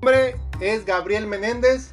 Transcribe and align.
nombre 0.00 0.36
es 0.60 0.84
Gabriel 0.84 1.26
Menéndez 1.26 1.90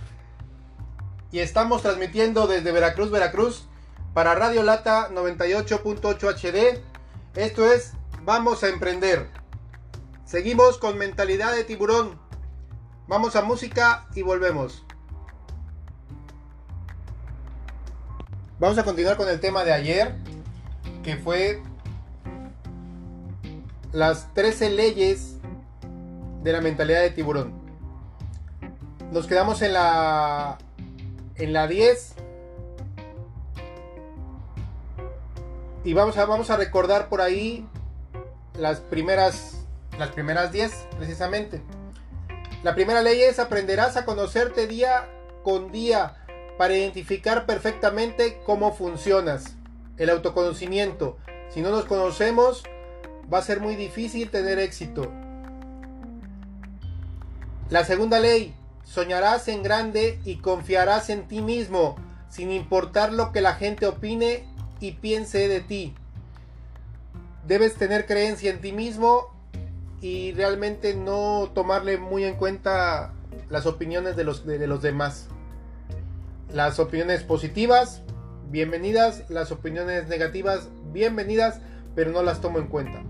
y 1.32 1.40
estamos 1.40 1.82
transmitiendo 1.82 2.46
desde 2.46 2.72
Veracruz, 2.72 3.10
Veracruz 3.10 3.68
para 4.14 4.36
Radio 4.36 4.62
Lata 4.62 5.10
98.8 5.10 6.36
HD. 6.36 6.82
Esto 7.34 7.72
es 7.72 7.94
Vamos 8.24 8.64
a 8.64 8.70
emprender. 8.70 9.30
Seguimos 10.24 10.78
con 10.78 11.00
mentalidad 11.00 11.56
de 11.56 11.64
tiburón. 11.64 12.20
Vamos 13.08 13.36
a 13.36 13.42
música 13.42 14.08
y 14.14 14.22
volvemos. 14.22 14.84
Vamos 18.60 18.78
a 18.78 18.84
continuar 18.84 19.18
con 19.18 19.30
el 19.30 19.40
tema 19.40 19.64
de 19.64 19.74
ayer, 19.74 20.16
que 21.04 21.18
fue 21.18 21.62
las 23.92 24.32
13 24.34 24.70
leyes 24.72 25.38
de 26.44 26.52
la 26.52 26.62
mentalidad 26.62 27.02
de 27.02 27.12
tiburón. 27.12 27.65
Nos 29.16 29.28
quedamos 29.28 29.62
en 29.62 29.72
la 29.72 30.58
en 31.38 31.54
la 31.54 31.70
10 31.70 32.16
y 35.86 35.94
vamos 35.94 36.18
a 36.18 36.26
vamos 36.26 36.50
a 36.50 36.58
recordar 36.58 37.08
por 37.08 37.22
ahí 37.22 37.66
las 38.58 38.82
primeras 38.82 39.66
las 39.98 40.10
primeras 40.10 40.52
10 40.52 40.88
precisamente. 40.98 41.62
La 42.62 42.76
primera 42.76 43.02
ley 43.02 43.22
es 43.22 43.40
aprenderás 43.40 43.96
a 43.96 44.04
conocerte 44.04 44.68
día 44.68 45.08
con 45.44 45.72
día 45.72 46.18
para 46.58 46.76
identificar 46.76 47.46
perfectamente 47.46 48.42
cómo 48.46 48.74
funcionas. 48.74 49.56
El 49.96 50.10
autoconocimiento. 50.10 51.18
Si 51.52 51.62
no 51.62 51.70
nos 51.70 51.86
conocemos, 51.86 52.66
va 53.34 53.38
a 53.38 53.44
ser 53.44 53.62
muy 53.62 53.78
difícil 53.78 54.30
tener 54.30 54.60
éxito. 54.60 55.10
La 57.70 57.86
segunda 57.86 58.20
ley, 58.20 58.54
soñarás 58.86 59.48
en 59.50 59.64
grande 59.64 60.20
y 60.24 60.38
confiarás 60.38 61.10
en 61.10 61.28
ti 61.28 61.42
mismo, 61.42 61.98
sin 62.30 62.52
importar 62.52 63.12
lo 63.12 63.34
que 63.34 63.42
la 63.42 63.56
gente 63.56 63.88
opine 63.88 64.46
y 64.80 64.94
piense 64.94 65.50
de 65.50 65.60
ti. 65.60 65.94
Debes 67.46 67.76
tener 67.76 68.06
creencia 68.06 68.52
en 68.52 68.62
ti 68.62 68.72
mismo 68.72 69.36
y 70.02 70.32
realmente 70.34 70.96
no 70.96 71.52
tomarle 71.54 71.98
muy 71.98 72.24
en 72.24 72.36
cuenta 72.36 73.14
las 73.50 73.66
opiniones 73.66 74.16
de 74.16 74.24
los, 74.24 74.46
de, 74.46 74.66
los 74.68 74.82
demás. 74.82 75.28
Las 76.54 76.80
opiniones 76.80 77.24
positivas, 77.24 78.02
bienvenidas. 78.50 79.30
Las 79.30 79.52
opiniones 79.52 80.08
negativas, 80.08 80.70
bienvenidas, 80.92 81.60
pero 81.96 82.12
no 82.12 82.24
las 82.24 82.42
tomo 82.42 82.60
en 82.60 82.68
cuenta. 82.68 83.04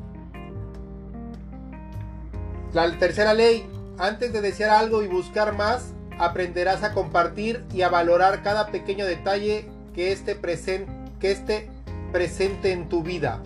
La 2.73 2.97
tercera 2.97 3.33
ley, 3.33 3.65
antes 3.97 4.33
de 4.33 4.41
desear 4.41 4.71
algo 4.71 5.03
y 5.03 5.07
buscar 5.07 5.55
más, 5.55 5.93
aprenderás 6.19 6.83
a 6.83 6.93
compartir 6.93 7.63
y 7.73 7.81
a 7.81 7.89
valorar 7.89 8.43
cada 8.43 8.67
pequeño 8.67 9.05
detalle 9.05 9.69
que 9.93 10.11
esté, 10.11 10.35
presente, 10.35 10.91
esté 11.21 11.69
presente 12.11 12.71
en 12.71 12.89
tu 12.89 13.03
vida. 13.03 13.41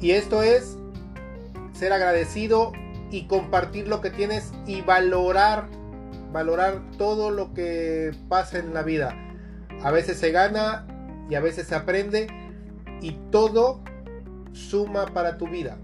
Y 0.00 0.12
esto 0.12 0.42
es 0.42 0.76
ser 1.72 1.92
agradecido 1.92 2.72
y 3.10 3.26
compartir 3.26 3.88
lo 3.88 4.00
que 4.00 4.10
tienes 4.10 4.52
y 4.66 4.82
valorar, 4.82 5.68
valorar 6.32 6.80
todo 6.98 7.30
lo 7.30 7.52
que 7.54 8.14
pasa 8.28 8.58
en 8.58 8.74
la 8.74 8.82
vida. 8.82 9.16
A 9.82 9.90
veces 9.90 10.18
se 10.18 10.30
gana 10.30 10.86
y 11.28 11.34
a 11.34 11.40
veces 11.40 11.66
se 11.66 11.74
aprende 11.74 12.26
y 13.00 13.12
todo 13.30 13.80
suma 14.52 15.06
para 15.06 15.38
tu 15.38 15.48
vida. 15.48 15.78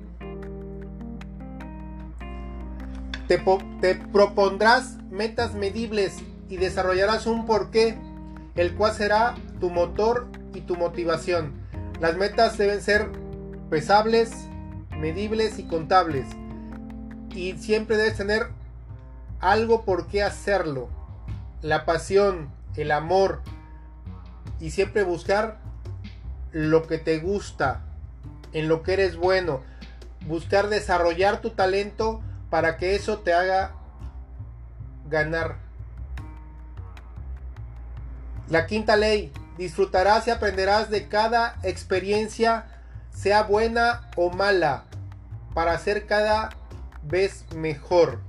Te, 3.29 3.95
propondrás 4.13 4.99
metas 5.11 5.55
medibles 5.55 6.19
y 6.49 6.59
desarrollarás 6.59 7.27
un 7.27 7.47
porqué, 7.47 7.99
el 8.55 8.75
cual 8.75 8.93
será 8.93 9.35
tu 9.61 9.71
motor 9.71 10.29
y 10.53 10.61
tu 10.61 10.77
motivación. 10.77 11.53
Las 12.01 12.17
metas 12.17 12.59
deben 12.59 12.83
ser 12.83 13.11
pesables, 13.71 14.31
medibles 14.99 15.59
y 15.59 15.65
contables. 15.65 16.27
Y 17.31 17.55
siempre 17.55 17.97
debes 17.97 18.17
tener 18.17 18.49
algo 19.41 19.85
por 19.85 20.07
qué 20.07 20.23
hacerlo. 20.23 20.89
La 21.63 21.87
pasión, 21.87 22.51
el 22.77 22.91
amor. 22.91 23.41
Y 24.61 24.71
siempre 24.71 25.03
buscar 25.03 25.59
lo 26.53 26.87
que 26.87 26.99
te 26.99 27.19
gusta, 27.19 27.83
en 28.53 28.69
lo 28.69 28.83
que 28.83 28.93
eres 28.93 29.17
bueno. 29.17 29.63
Buscar 30.27 30.69
desarrollar 30.69 31.41
tu 31.41 31.51
talento 31.51 32.23
para 32.55 32.77
que 32.77 32.95
eso 32.95 33.19
te 33.19 33.35
haga 33.35 33.73
ganar. 35.11 35.57
La 38.49 38.67
quinta 38.67 38.95
ley, 38.95 39.33
disfrutarás 39.59 40.29
y 40.29 40.31
aprenderás 40.31 40.89
de 40.89 41.09
cada 41.09 41.59
experiencia 41.65 42.67
sea 43.11 43.43
buena 43.43 44.09
o 44.15 44.31
mala, 44.31 44.85
para 45.53 45.77
ser 45.81 46.07
cada 46.07 46.51
vez 47.03 47.45
mejor. 47.57 48.21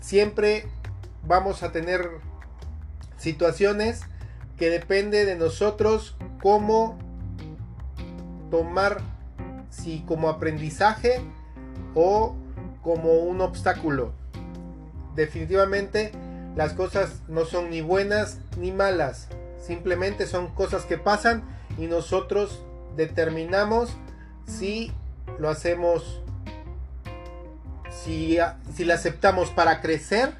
Siempre 0.00 0.68
vamos 1.24 1.62
a 1.62 1.70
tener 1.70 2.10
situaciones 3.18 4.00
que 4.58 4.68
depende 4.68 5.24
de 5.26 5.36
nosotros 5.36 6.16
cómo 6.42 6.98
tomar 8.50 9.00
si 9.70 10.00
como 10.08 10.28
aprendizaje 10.28 11.22
o 11.94 12.34
como 12.82 13.14
un 13.14 13.40
obstáculo. 13.40 14.12
Definitivamente 15.14 16.12
las 16.56 16.72
cosas 16.72 17.22
no 17.28 17.44
son 17.44 17.70
ni 17.70 17.80
buenas 17.80 18.38
ni 18.58 18.72
malas, 18.72 19.28
simplemente 19.60 20.26
son 20.26 20.48
cosas 20.48 20.84
que 20.84 20.98
pasan 20.98 21.42
y 21.78 21.86
nosotros 21.86 22.62
determinamos 22.96 23.90
si 24.46 24.92
lo 25.38 25.48
hacemos, 25.48 26.20
si, 27.90 28.38
si 28.74 28.84
lo 28.84 28.94
aceptamos 28.94 29.50
para 29.50 29.80
crecer 29.80 30.34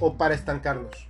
o 0.00 0.16
para 0.16 0.34
estancarnos. 0.34 1.08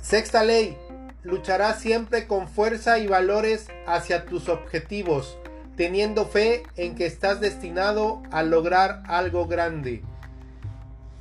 Sexta 0.00 0.42
ley, 0.42 0.76
lucharás 1.22 1.80
siempre 1.80 2.26
con 2.26 2.48
fuerza 2.48 2.98
y 2.98 3.06
valores 3.06 3.68
hacia 3.86 4.24
tus 4.24 4.48
objetivos, 4.48 5.37
teniendo 5.78 6.26
fe 6.26 6.64
en 6.76 6.96
que 6.96 7.06
estás 7.06 7.40
destinado 7.40 8.20
a 8.32 8.42
lograr 8.42 9.04
algo 9.06 9.46
grande. 9.46 10.02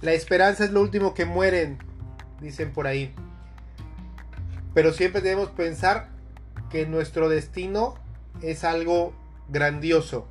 La 0.01 0.13
esperanza 0.13 0.63
es 0.63 0.71
lo 0.71 0.81
último 0.81 1.13
que 1.13 1.25
mueren, 1.25 1.77
dicen 2.41 2.73
por 2.73 2.87
ahí. 2.87 3.13
Pero 4.73 4.93
siempre 4.93 5.21
debemos 5.21 5.49
pensar 5.49 6.09
que 6.71 6.87
nuestro 6.87 7.29
destino 7.29 7.99
es 8.41 8.63
algo 8.63 9.13
grandioso, 9.47 10.27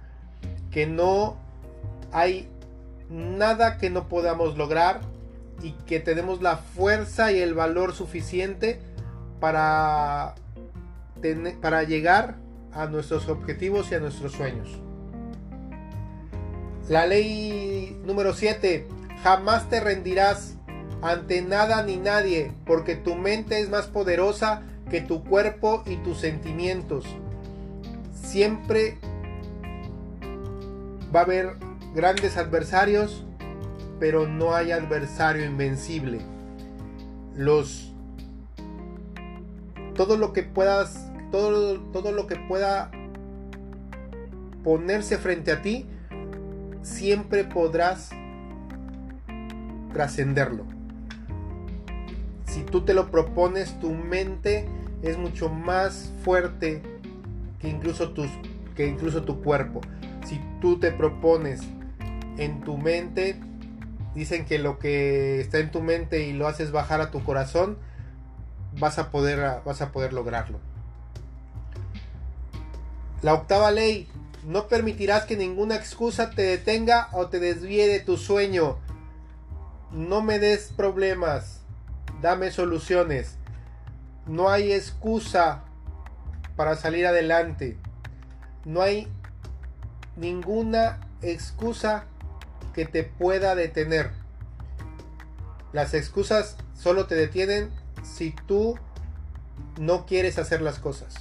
que 0.72 0.88
no 0.88 1.37
hay 2.10 2.48
nada 3.08 3.78
que 3.78 3.91
no 3.91 4.08
podamos 4.08 4.58
lograr 4.58 5.03
y 5.62 5.70
que 5.87 6.00
tenemos 6.00 6.43
la 6.43 6.56
fuerza 6.56 7.31
y 7.31 7.38
el 7.38 7.54
valor 7.54 7.94
suficiente 7.94 8.81
para, 9.38 10.34
para 11.62 11.84
llegar 11.84 12.44
a 12.76 12.87
nuestros 12.87 13.28
objetivos 13.28 13.91
y 13.91 13.94
a 13.94 14.00
nuestros 14.00 14.32
sueños. 14.32 14.69
La 16.88 17.06
ley 17.06 18.00
número 18.04 18.32
7. 18.32 18.87
Jamás 19.22 19.69
te 19.69 19.81
rendirás 19.81 20.54
ante 21.03 21.42
nada 21.42 21.82
ni 21.82 21.97
nadie, 21.97 22.53
porque 22.64 22.94
tu 22.94 23.16
mente 23.16 23.60
es 23.60 23.70
más 23.70 23.87
poderosa 23.87 24.62
que 24.91 25.00
tu 25.00 25.25
cuerpo 25.25 25.82
y 25.87 25.97
tus 25.97 26.19
sentimientos. 26.19 27.04
Siempre 28.14 28.99
va 31.14 31.20
a 31.20 31.25
haber 31.25 31.56
grandes 31.94 32.37
adversarios, 32.37 33.25
pero 33.99 34.29
no 34.29 34.55
hay 34.55 34.70
adversario 34.70 35.44
invencible. 35.44 36.20
Los 37.34 37.93
todo 39.96 40.17
lo 40.19 40.32
que 40.32 40.43
puedas 40.43 41.06
todo, 41.31 41.81
todo 41.93 42.12
lo 42.12 42.26
que 42.26 42.37
pueda 42.37 42.90
ponerse 44.64 45.19
frente 45.19 45.52
a 45.52 45.62
ti, 45.62 45.87
siempre 46.82 47.44
podrás 47.44 48.11
trascenderlo 49.93 50.76
si 52.56 52.62
tú 52.62 52.87
te 52.87 52.94
lo 52.94 53.11
propones, 53.11 53.78
tu 53.81 53.93
mente 53.93 54.67
es 55.02 55.19
mucho 55.19 55.50
más 55.50 56.11
fuerte 56.23 56.81
que 57.58 57.69
incluso, 57.69 58.12
tus, 58.12 58.31
que 58.75 58.87
incluso 58.87 59.25
tu 59.25 59.43
cuerpo. 59.43 59.82
Si 60.25 60.40
tú 60.62 60.81
te 60.81 60.90
propones 60.90 61.61
en 62.38 62.62
tu 62.62 62.79
mente, 62.79 63.38
dicen 64.14 64.46
que 64.46 64.58
lo 64.58 64.79
que 64.79 65.38
está 65.38 65.58
en 65.58 65.70
tu 65.70 65.82
mente 65.82 66.26
y 66.26 66.32
lo 66.32 66.49
haces 66.49 66.72
bajar 66.72 67.02
a 67.02 67.11
tu 67.11 67.22
corazón, 67.25 67.76
vas 68.81 68.99
a 68.99 69.11
poder, 69.11 69.61
vas 69.67 69.82
a 69.82 69.93
poder 69.93 70.14
lograrlo. 70.14 70.58
La 73.23 73.35
octava 73.35 73.71
ley, 73.71 74.09
No 74.47 74.69
permitirás 74.69 75.25
que 75.25 75.37
ninguna 75.37 75.75
excusa 75.75 76.31
te 76.31 76.43
detenga 76.43 77.09
o 77.11 77.27
te 77.27 77.41
desvíe 77.41 77.89
de 77.89 77.99
tu 77.99 78.17
sueño. 78.17 78.79
No 79.91 80.23
me 80.23 80.39
des 80.39 80.73
problemas, 80.77 81.63
dame 82.23 82.53
soluciones. 82.53 83.39
No 84.29 84.49
hay 84.49 84.73
excusa 84.73 85.65
para 86.55 86.77
salir 86.77 87.09
adelante. 87.09 87.77
No 88.65 88.83
hay 88.83 89.09
ninguna 90.15 91.01
excusa 91.23 92.05
que 92.73 92.85
te 92.85 93.03
pueda 93.03 93.57
detener. 93.57 94.13
Las 95.73 95.93
excusas 95.93 96.57
solo 96.73 97.07
te 97.07 97.17
detienen 97.17 97.71
si 98.05 98.31
tú 98.47 98.79
no 99.81 100.07
quieres 100.07 100.39
hacer 100.39 100.63
las 100.63 100.79
cosas. 100.79 101.17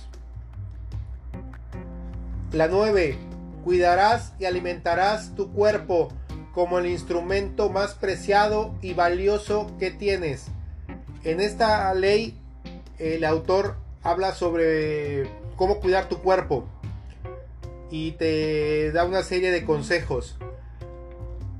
La 2.56 2.70
9. 2.70 3.18
Cuidarás 3.66 4.32
y 4.40 4.46
alimentarás 4.46 5.36
tu 5.36 5.52
cuerpo 5.52 6.08
como 6.54 6.80
el 6.80 6.86
instrumento 6.86 7.70
más 7.70 7.96
preciado 7.96 8.74
y 8.82 8.94
valioso 8.94 9.76
que 9.78 9.92
tienes. 9.92 10.46
En 11.26 11.42
esta 11.42 11.94
ley 11.94 12.40
el 12.98 13.26
autor 13.26 13.76
habla 14.04 14.34
sobre 14.34 15.30
cómo 15.58 15.82
cuidar 15.82 16.08
tu 16.08 16.20
cuerpo 16.20 16.64
y 17.92 18.12
te 18.12 18.94
da 18.94 19.04
una 19.04 19.24
serie 19.24 19.52
de 19.52 19.66
consejos. 19.66 20.38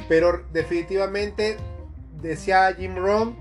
Pero 0.08 0.46
definitivamente 0.54 1.58
decía 2.22 2.74
Jim 2.74 2.96
Rohn, 2.96 3.36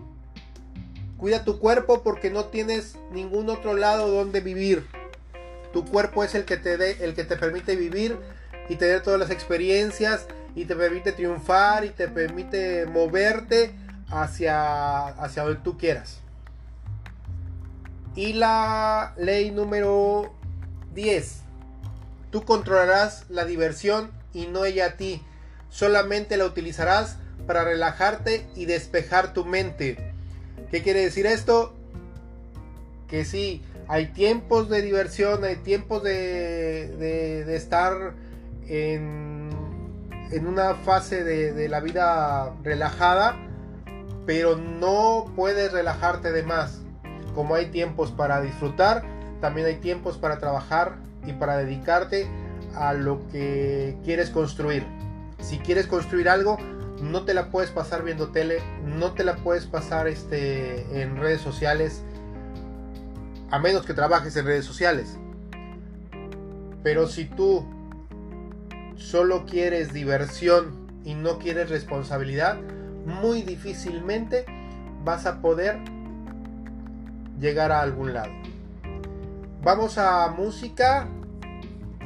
cuida 1.19 1.45
tu 1.45 1.61
cuerpo 1.61 2.03
porque 2.03 2.31
no 2.31 2.47
tienes 2.47 2.99
ningún 3.13 3.49
otro 3.49 3.75
lado 3.75 4.09
donde 4.09 4.41
vivir. 4.41 4.89
Tu 5.75 5.85
cuerpo 5.85 6.23
es 6.23 6.37
el 6.37 6.45
que 6.45 6.57
te 6.57 6.77
dé, 6.79 7.05
el 7.05 7.15
que 7.15 7.25
te 7.25 7.37
permite 7.37 7.75
vivir 7.75 8.17
y 8.69 8.77
tener 8.77 9.03
todas 9.03 9.19
las 9.19 9.31
experiencias 9.31 10.27
y 10.55 10.67
te 10.67 10.77
permite 10.77 11.11
triunfar 11.11 11.85
y 11.85 11.91
te 11.91 12.07
permite 12.07 12.87
moverte 12.87 13.75
hacia 14.09 15.09
hacia 15.09 15.43
donde 15.43 15.61
tú 15.63 15.77
quieras. 15.77 16.21
Y 18.15 18.35
la 18.35 19.15
ley 19.17 19.51
número 19.51 20.33
10. 20.95 21.41
Tú 22.31 22.45
controlarás 22.45 23.25
la 23.29 23.45
diversión 23.45 24.13
y 24.33 24.47
no 24.47 24.65
ella 24.65 24.87
a 24.87 24.97
ti. 24.97 25.23
Solamente 25.71 26.37
la 26.37 26.45
utilizarás 26.45 27.17
para 27.49 27.65
relajarte 27.65 28.47
y 28.55 28.67
despejar 28.67 29.33
tu 29.35 29.45
mente. 29.45 30.13
¿Qué 30.71 30.85
quiere 30.85 31.01
decir 31.01 31.27
esto? 31.27 31.75
Que 33.09 33.25
sí, 33.25 33.61
hay 33.89 34.07
tiempos 34.07 34.69
de 34.69 34.83
diversión, 34.83 35.45
hay 35.45 35.57
tiempos 35.57 36.03
de, 36.03 37.45
estar 37.55 38.15
en, 38.67 39.51
una 40.47 40.75
fase 40.75 41.25
de, 41.25 41.53
de 41.53 41.69
la 41.69 41.81
vida 41.81 42.55
relajada, 42.63 43.37
pero 44.27 44.57
no 44.57 45.33
puedes 45.37 45.73
relajarte 45.73 46.33
de 46.33 46.43
más. 46.43 46.81
Como 47.35 47.55
hay 47.55 47.67
tiempos 47.67 48.11
para 48.11 48.41
disfrutar, 48.41 49.03
también 49.41 49.67
hay 49.67 49.77
tiempos 49.77 50.19
para 50.19 50.39
trabajar 50.39 50.97
y 51.27 51.33
para 51.33 51.57
dedicarte 51.57 52.29
a 52.75 52.93
lo 52.93 53.27
que 53.29 53.97
quieres 54.05 54.31
construir. 54.31 54.85
Si 55.41 55.59
quieres 55.59 55.87
construir 55.87 56.29
algo, 56.29 56.57
no 57.03 57.25
te 57.25 57.35
la 57.35 57.51
puedes 57.51 57.71
pasar 57.71 58.03
viendo 58.03 58.29
tele, 58.29 58.59
no 58.85 59.13
te 59.13 59.25
la 59.25 59.37
puedes 59.37 59.67
pasar 59.67 60.09
este, 60.09 61.03
en 61.03 61.17
redes 61.17 61.41
sociales, 61.41 62.03
a 63.51 63.59
menos 63.59 63.87
que 63.87 63.95
trabajes 63.95 64.37
en 64.37 64.47
redes 64.47 64.65
sociales. 64.65 65.19
Pero 66.83 67.07
si 67.07 67.25
tú 67.25 67.67
solo 68.97 69.47
quieres 69.47 69.93
diversión 69.93 70.87
y 71.05 71.15
no 71.15 71.39
quieres 71.39 71.71
responsabilidad, 71.71 72.59
muy 73.07 73.43
difícilmente 73.43 74.47
vas 75.05 75.27
a 75.27 75.41
poder 75.41 75.79
llegar 77.39 77.73
a 77.73 77.81
algún 77.81 78.15
lado. 78.15 78.33
Vamos 79.63 79.99
a 79.99 80.29
música 80.29 81.09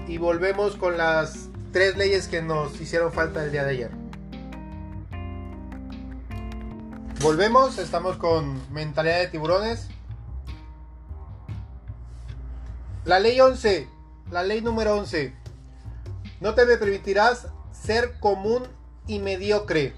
y 0.06 0.18
volvemos 0.18 0.76
con 0.76 0.96
las 0.96 1.48
tres 1.72 1.96
leyes 1.96 2.28
que 2.28 2.40
nos 2.40 2.80
hicieron 2.80 3.12
falta 3.12 3.44
el 3.44 3.52
día 3.52 3.64
de 3.64 3.70
ayer. 3.70 3.90
Volvemos, 7.20 7.78
estamos 7.78 8.16
con 8.16 8.62
mentalidad 8.72 9.18
de 9.18 9.26
tiburones. 9.26 9.88
La 13.08 13.20
ley 13.20 13.40
11, 13.40 13.88
la 14.30 14.42
ley 14.42 14.60
número 14.60 14.94
11. 14.94 15.32
No 16.42 16.52
te 16.52 16.66
permitirás 16.66 17.46
ser 17.72 18.20
común 18.20 18.64
y 19.06 19.18
mediocre. 19.18 19.94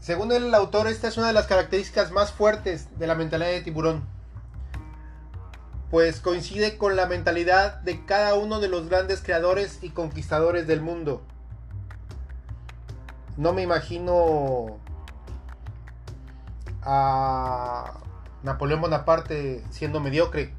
Según 0.00 0.32
el 0.32 0.54
autor, 0.54 0.86
esta 0.86 1.08
es 1.08 1.18
una 1.18 1.26
de 1.26 1.34
las 1.34 1.46
características 1.46 2.12
más 2.12 2.32
fuertes 2.32 2.98
de 2.98 3.06
la 3.06 3.14
mentalidad 3.14 3.50
de 3.50 3.60
tiburón. 3.60 4.04
Pues 5.90 6.20
coincide 6.20 6.78
con 6.78 6.96
la 6.96 7.04
mentalidad 7.04 7.74
de 7.80 8.06
cada 8.06 8.36
uno 8.36 8.58
de 8.58 8.68
los 8.68 8.88
grandes 8.88 9.20
creadores 9.20 9.80
y 9.82 9.90
conquistadores 9.90 10.66
del 10.66 10.80
mundo. 10.80 11.20
No 13.36 13.52
me 13.52 13.60
imagino 13.60 14.78
a 16.80 18.00
Napoleón 18.42 18.80
Bonaparte 18.80 19.62
siendo 19.68 20.00
mediocre. 20.00 20.54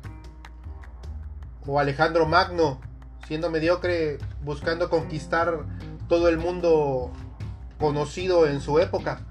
O 1.68 1.80
Alejandro 1.80 2.26
Magno 2.28 2.80
siendo 3.28 3.50
mediocre 3.50 4.20
buscando 4.44 4.90
conquistar 4.90 5.66
todo 6.08 6.30
el 6.30 6.38
mundo 6.38 7.12
conocido 7.80 8.48
en 8.48 8.62
su 8.62 8.80
época 8.80 9.22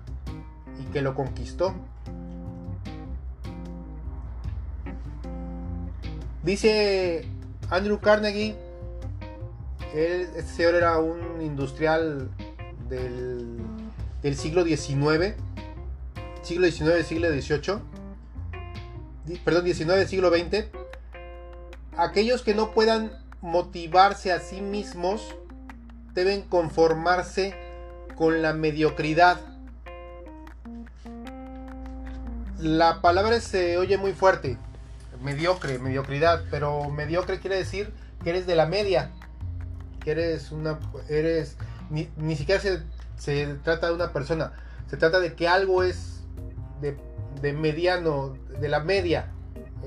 y 0.81 0.93
que 0.93 1.01
lo 1.01 1.15
conquistó. 1.15 1.75
Dice 6.43 7.27
Andrew 7.71 8.01
Carnegie, 8.01 8.57
este 9.95 10.43
señor 10.43 10.75
era 10.75 10.99
un 10.99 11.41
industrial 11.41 12.29
del, 12.89 13.59
del 14.23 14.37
siglo 14.37 14.65
XIX 14.65 15.37
siglo 16.45 16.71
XIX, 16.71 17.07
siglo 17.07 17.29
XVIII, 17.31 17.79
perdón, 19.45 19.65
XIX, 19.65 20.07
siglo 20.09 20.31
XX, 20.31 20.67
aquellos 21.97 22.43
que 22.43 22.55
no 22.55 22.73
puedan 22.73 23.13
motivarse 23.41 24.33
a 24.33 24.41
sí 24.41 24.61
mismos 24.61 25.35
deben 26.15 26.43
conformarse 26.43 27.55
con 28.15 28.43
la 28.43 28.53
mediocridad. 28.53 29.41
La 32.59 33.01
palabra 33.01 33.41
se 33.41 33.77
oye 33.77 33.99
muy 33.99 34.13
fuerte, 34.13 34.57
mediocre, 35.23 35.79
mediocridad, 35.79 36.45
pero 36.51 36.89
mediocre 36.89 37.41
quiere 37.41 37.57
decir 37.57 37.93
que 38.23 38.31
eres 38.31 38.47
de 38.47 38.57
la 38.57 38.67
media, 38.67 39.11
que 40.01 40.13
eres 40.13 40.53
una, 40.53 40.79
eres, 41.09 41.57
ni, 41.91 42.09
ni 42.17 42.37
siquiera 42.37 42.61
se, 42.61 42.83
se 43.19 43.47
trata 43.63 43.89
de 43.89 43.95
una 43.95 44.13
persona, 44.13 44.53
se 44.89 44.97
trata 44.97 45.21
de 45.21 45.35
que 45.35 45.49
algo 45.49 45.83
es 45.83 46.23
de, 46.81 47.53
mediano, 47.53 48.37
de 48.61 48.69
la 48.69 48.81
media, 48.81 49.33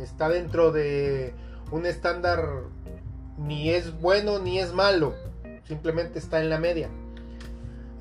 está 0.01 0.29
dentro 0.29 0.71
de 0.71 1.33
un 1.71 1.85
estándar 1.85 2.63
ni 3.37 3.69
es 3.69 3.99
bueno 3.99 4.39
ni 4.39 4.59
es 4.59 4.73
malo, 4.73 5.13
simplemente 5.65 6.19
está 6.19 6.41
en 6.41 6.49
la 6.49 6.59
media. 6.59 6.89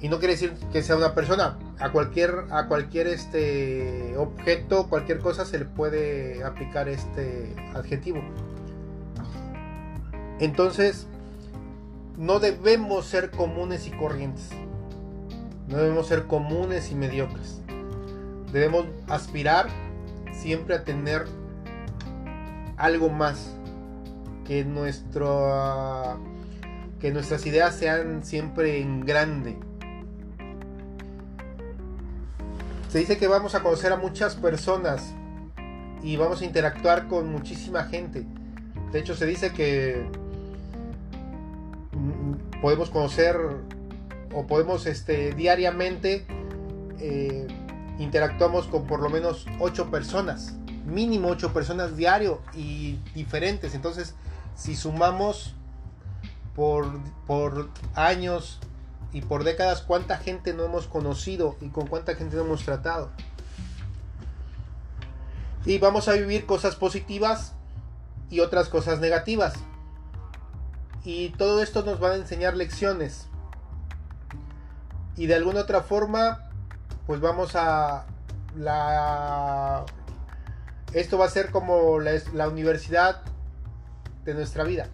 Y 0.01 0.09
no 0.09 0.19
quiere 0.19 0.35
decir 0.35 0.53
que 0.73 0.83
sea 0.83 0.97
una 0.97 1.15
persona, 1.15 1.59
a 1.79 1.91
cualquier, 1.91 2.45
a 2.51 2.67
cualquier 2.69 3.07
este 3.07 4.17
objeto, 4.17 4.89
cualquier 4.89 5.19
cosa 5.21 5.45
se 5.45 5.59
le 5.59 5.65
puede 5.65 6.45
aplicar 6.45 6.89
este 6.89 7.55
adjetivo. 7.75 8.21
Entonces, 10.39 11.07
no 12.19 12.41
debemos 12.41 13.07
ser 13.07 13.31
comunes 13.31 13.87
y 13.87 13.91
corrientes. 13.93 14.51
No 15.69 15.79
debemos 15.79 16.07
ser 16.07 16.27
comunes 16.27 16.93
y 16.93 16.95
mediocres 16.95 17.63
debemos 18.53 18.87
aspirar 19.09 19.69
siempre 20.33 20.75
a 20.75 20.85
tener 20.85 21.27
algo 22.77 23.09
más. 23.09 23.55
Que 24.45 24.65
nuestro 24.65 26.21
que 27.01 27.11
nuestras 27.11 27.45
ideas 27.47 27.75
sean 27.75 28.25
siempre 28.25 28.81
en 28.81 29.05
grande. 29.05 29.59
Se 32.89 32.99
dice 32.99 33.19
que 33.19 33.29
vamos 33.29 33.55
a 33.55 33.63
conocer 33.63 33.93
a 33.93 33.97
muchas 33.97 34.37
personas 34.37 35.15
y 36.03 36.17
vamos 36.17 36.41
a 36.41 36.45
interactuar 36.45 37.09
con 37.09 37.31
muchísima 37.31 37.85
gente. 37.85 38.25
De 38.93 39.01
hecho 39.01 39.15
se 39.15 39.27
dice 39.27 39.53
que 39.53 40.09
mm, 41.93 42.61
podemos 42.61 42.89
conocer 42.91 43.37
o 44.33 44.47
podemos 44.47 44.87
este 44.87 45.33
diariamente 45.35 46.25
eh, 46.99 47.47
interactuamos 47.99 48.67
con 48.67 48.87
por 48.87 49.01
lo 49.01 49.11
menos 49.11 49.47
8 49.61 49.91
personas, 49.91 50.57
mínimo 50.87 51.29
8 51.29 51.53
personas 51.53 51.97
diario 51.97 52.41
y 52.55 52.99
diferentes. 53.15 53.75
Entonces, 53.75 54.15
si 54.55 54.75
sumamos 54.77 55.55
por, 56.55 56.99
por 57.27 57.69
años 57.95 58.59
y 59.13 59.21
por 59.21 59.45
décadas 59.45 59.83
cuánta 59.83 60.17
gente 60.17 60.55
no 60.55 60.65
hemos 60.65 60.87
conocido 60.87 61.57
y 61.61 61.69
con 61.69 61.87
cuánta 61.87 62.15
gente 62.15 62.37
no 62.37 62.43
hemos 62.43 62.65
tratado. 62.65 63.11
Y 65.65 65.79
vamos 65.79 66.09
a 66.09 66.13
vivir 66.13 66.47
cosas 66.47 66.77
positivas 66.77 67.53
y 68.31 68.41
otras 68.41 68.69
cosas 68.69 69.01
negativas. 69.01 69.55
Y 71.05 71.31
todo 71.31 71.63
esto 71.63 71.83
nos 71.85 72.03
va 72.03 72.11
a 72.11 72.17
enseñar 72.17 72.57
lecciones. 72.57 73.27
Y 75.17 75.27
de 75.27 75.35
alguna 75.35 75.61
otra 75.61 75.83
forma, 75.83 76.51
pues 77.07 77.21
vamos 77.21 77.57
a 77.57 78.07
la 78.57 79.85
esto 80.93 81.19
va 81.19 81.27
a 81.27 81.31
ser 81.31 81.51
como 81.51 81.99
la, 82.01 82.49
universidad 82.49 83.23
de 84.25 84.35
nuestra 84.35 84.65
vida. 84.65 84.89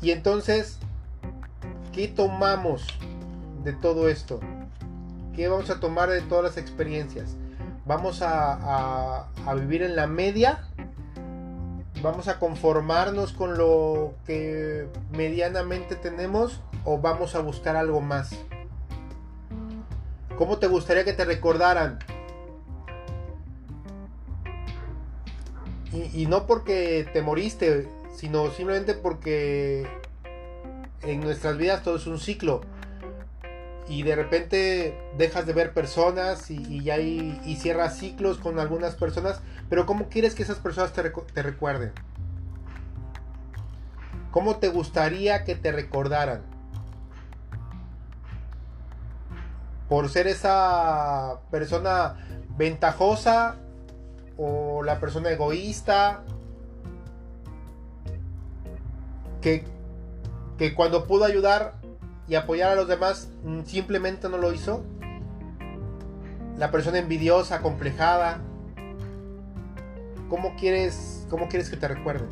Y 0.00 0.12
entonces, 0.12 0.78
¿qué 1.92 2.08
tomamos 2.08 2.86
de 3.64 3.72
todo 3.72 4.08
esto? 4.08 4.40
¿Qué 5.34 5.48
vamos 5.48 5.70
a 5.70 5.80
tomar 5.80 6.08
de 6.08 6.20
todas 6.22 6.44
las 6.44 6.56
experiencias? 6.56 7.36
¿Vamos 7.84 8.20
a, 8.22 9.28
vivir 9.56 9.82
en 9.82 9.96
la 9.96 10.06
media? 10.06 10.64
¿Vamos 12.02 12.28
a 12.28 12.38
conformarnos 12.38 13.32
con 13.32 13.58
lo 13.58 14.14
que 14.24 14.88
medianamente 15.10 15.96
tenemos? 15.96 16.60
¿O 16.84 16.98
vamos 16.98 17.34
a 17.34 17.40
buscar 17.40 17.76
algo 17.76 18.00
más? 18.00 18.36
¿Cómo 20.38 20.58
te 20.58 20.68
gustaría 20.68 21.04
que 21.04 21.12
te 21.12 21.24
recordaran? 21.24 21.98
Y, 26.14 26.26
no 26.26 26.46
porque 26.46 27.08
te 27.12 27.22
moriste, 27.22 27.88
sino 28.14 28.48
simplemente 28.52 28.94
porque 28.94 29.88
en 31.02 31.20
nuestras 31.20 31.56
vidas 31.56 31.82
todo 31.82 31.96
es 31.96 32.06
un 32.06 32.20
ciclo. 32.20 32.60
Y 33.88 34.04
de 34.04 34.14
repente 34.14 34.96
dejas 35.16 35.44
de 35.44 35.54
ver 35.54 35.72
personas 35.72 36.52
y, 36.52 36.84
ya 36.84 37.00
y 37.00 37.56
cierras 37.60 37.98
ciclos 37.98 38.38
con 38.38 38.60
algunas 38.60 38.94
personas. 38.94 39.40
Pero 39.68 39.86
¿cómo 39.86 40.08
quieres 40.08 40.36
que 40.36 40.44
esas 40.44 40.58
personas 40.58 40.92
te, 40.92 41.02
te 41.10 41.42
recuerden? 41.42 41.90
¿Cómo 44.30 44.58
te 44.58 44.68
gustaría 44.68 45.42
que 45.42 45.56
te 45.56 45.72
recordaran? 45.72 46.57
Por 49.88 50.08
ser 50.08 50.26
esa 50.26 51.40
persona 51.50 52.16
ventajosa 52.56 53.56
o 54.36 54.82
la 54.82 55.00
persona 55.00 55.30
egoísta 55.30 56.22
que, 59.40 59.64
que 60.58 60.74
cuando 60.74 61.06
pudo 61.06 61.24
ayudar 61.24 61.74
y 62.28 62.34
apoyar 62.34 62.70
a 62.72 62.74
los 62.74 62.88
demás 62.88 63.30
mm, 63.44 63.62
simplemente 63.64 64.28
no 64.28 64.36
lo 64.36 64.52
hizo. 64.52 64.84
La 66.58 66.70
persona 66.70 66.98
envidiosa, 66.98 67.62
complejada. 67.62 68.40
¿Cómo 70.28 70.54
quieres, 70.56 71.26
cómo 71.30 71.48
quieres 71.48 71.70
que 71.70 71.76
te 71.76 71.88
recuerden? 71.88 72.28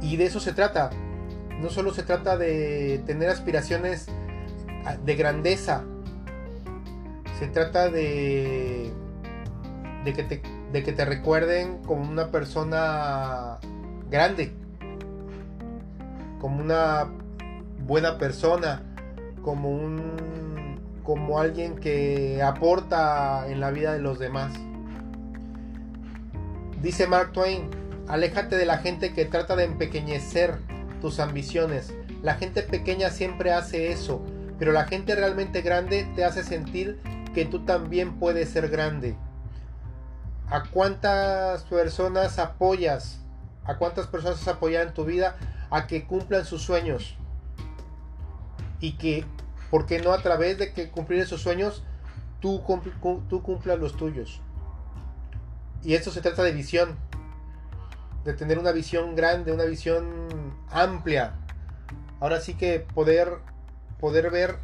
Y 0.00 0.16
de 0.16 0.26
eso 0.26 0.38
se 0.38 0.52
trata 0.52 0.90
no 1.60 1.70
solo 1.70 1.92
se 1.92 2.02
trata 2.02 2.36
de 2.36 3.02
tener 3.06 3.28
aspiraciones 3.28 4.06
ah, 4.84 4.96
de 4.96 5.16
grandeza, 5.16 5.84
se 7.38 7.48
trata 7.48 7.90
de, 7.90 8.92
que 10.04 10.92
te 10.92 11.04
recuerden 11.04 11.82
como 11.82 12.02
una 12.10 12.30
persona 12.30 13.58
grande, 14.10 14.52
como 16.40 16.62
una 16.62 17.10
buena 17.86 18.18
persona, 18.18 18.82
como 19.42 19.70
un 19.70 20.36
como 21.02 21.38
alguien 21.38 21.76
que 21.76 22.42
aporta 22.42 23.46
en 23.48 23.60
la 23.60 23.70
vida 23.70 23.92
de 23.92 24.00
los 24.00 24.18
demás. 24.18 24.52
Dice 26.82 27.06
Mark 27.06 27.30
Twain, 27.32 27.70
aléjate 28.08 28.56
de 28.56 28.66
la 28.66 28.78
gente 28.78 29.14
que 29.14 29.24
trata 29.24 29.54
de 29.54 29.64
empequeñecer 29.64 30.58
tus 31.00 31.20
ambiciones. 31.20 31.92
La 32.22 32.34
gente 32.34 32.62
pequeña 32.62 33.10
siempre 33.10 33.52
hace 33.52 33.92
eso, 33.92 34.22
pero 34.58 34.72
la 34.72 34.84
gente 34.84 35.14
realmente 35.14 35.62
grande 35.62 36.08
te 36.16 36.24
hace 36.24 36.42
sentir 36.42 37.00
que 37.34 37.44
tú 37.44 37.64
también 37.64 38.18
puedes 38.18 38.48
ser 38.48 38.68
grande. 38.68 39.16
¿A 40.48 40.62
cuántas 40.64 41.64
personas 41.64 42.38
apoyas? 42.38 43.20
¿A 43.64 43.76
cuántas 43.76 44.06
personas 44.06 44.40
has 44.40 44.48
apoyado 44.48 44.86
en 44.86 44.94
tu 44.94 45.04
vida 45.04 45.36
a 45.70 45.86
que 45.86 46.06
cumplan 46.06 46.44
sus 46.44 46.62
sueños? 46.62 47.16
Y 48.80 48.92
que, 48.92 49.24
¿por 49.70 49.86
qué 49.86 50.00
no 50.00 50.12
a 50.12 50.22
través 50.22 50.58
de 50.58 50.72
que 50.72 50.90
cumplir 50.90 51.20
esos 51.20 51.42
sueños, 51.42 51.82
tú, 52.40 52.62
tú 53.28 53.42
cumplas 53.42 53.78
los 53.78 53.96
tuyos? 53.96 54.40
Y 55.82 55.94
esto 55.94 56.10
se 56.10 56.20
trata 56.20 56.42
de 56.42 56.52
visión 56.52 56.96
de 58.26 58.34
tener 58.34 58.58
una 58.58 58.72
visión 58.72 59.14
grande, 59.14 59.52
una 59.52 59.64
visión 59.64 60.28
amplia. 60.68 61.36
Ahora 62.18 62.40
sí 62.40 62.54
que 62.54 62.80
poder, 62.80 63.38
poder 64.00 64.30
ver 64.30 64.58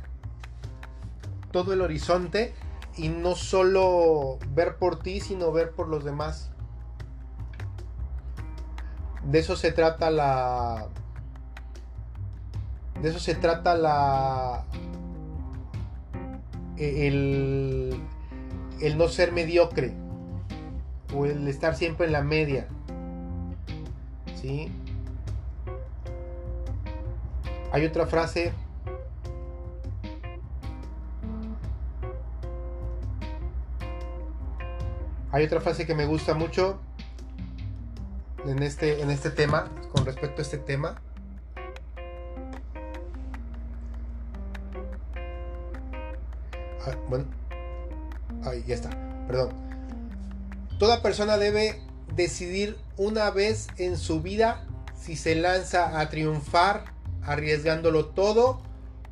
todo 1.52 1.72
el 1.72 1.80
horizonte 1.80 2.54
y 2.96 3.08
no 3.08 3.36
solo 3.36 4.38
ver 4.52 4.76
por 4.76 4.98
ti, 4.98 5.20
sino 5.20 5.52
ver 5.52 5.70
por 5.70 5.86
los 5.86 6.04
demás. 6.04 6.50
De 9.22 9.38
eso 9.38 9.54
se 9.54 9.70
trata 9.70 10.10
la... 10.10 10.88
De 13.00 13.10
eso 13.10 13.20
se 13.20 13.36
trata 13.36 13.76
la... 13.76 14.64
El, 16.76 18.02
el 18.80 18.98
no 18.98 19.06
ser 19.06 19.30
mediocre 19.30 19.94
o 21.14 21.26
el 21.26 21.46
estar 21.46 21.76
siempre 21.76 22.06
en 22.06 22.12
la 22.12 22.22
media. 22.22 22.66
Hay 27.72 27.86
otra 27.86 28.06
frase 28.06 28.52
Hay 35.32 35.46
otra 35.46 35.62
frase 35.62 35.86
que 35.86 35.94
me 35.94 36.04
gusta 36.04 36.34
mucho 36.34 36.78
en 38.44 38.62
este, 38.62 39.00
en 39.00 39.10
este 39.10 39.30
tema, 39.30 39.70
con 39.90 40.04
respecto 40.04 40.40
a 40.40 40.42
este 40.42 40.58
tema. 40.58 41.00
Ah, 46.86 46.94
bueno, 47.08 47.24
ahí 48.44 48.62
ya 48.66 48.74
está, 48.74 48.90
perdón. 49.26 49.54
Toda 50.78 51.00
persona 51.00 51.38
debe 51.38 51.80
decidir 52.14 52.76
una 52.96 53.30
vez 53.30 53.68
en 53.78 53.96
su 53.96 54.20
vida 54.20 54.66
si 54.94 55.16
se 55.16 55.34
lanza 55.34 56.00
a 56.00 56.08
triunfar 56.08 56.84
arriesgándolo 57.22 58.06
todo 58.06 58.62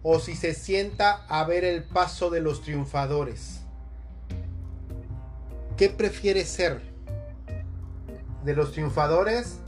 o 0.02 0.18
si 0.18 0.34
se 0.34 0.54
sienta 0.54 1.24
a 1.28 1.44
ver 1.44 1.64
el 1.64 1.84
paso 1.84 2.30
de 2.30 2.40
los 2.40 2.62
triunfadores. 2.62 3.60
¿Qué 5.76 5.88
prefiere 5.88 6.44
ser? 6.44 6.80
¿De 8.44 8.54
los 8.54 8.72
triunfadores 8.72 9.58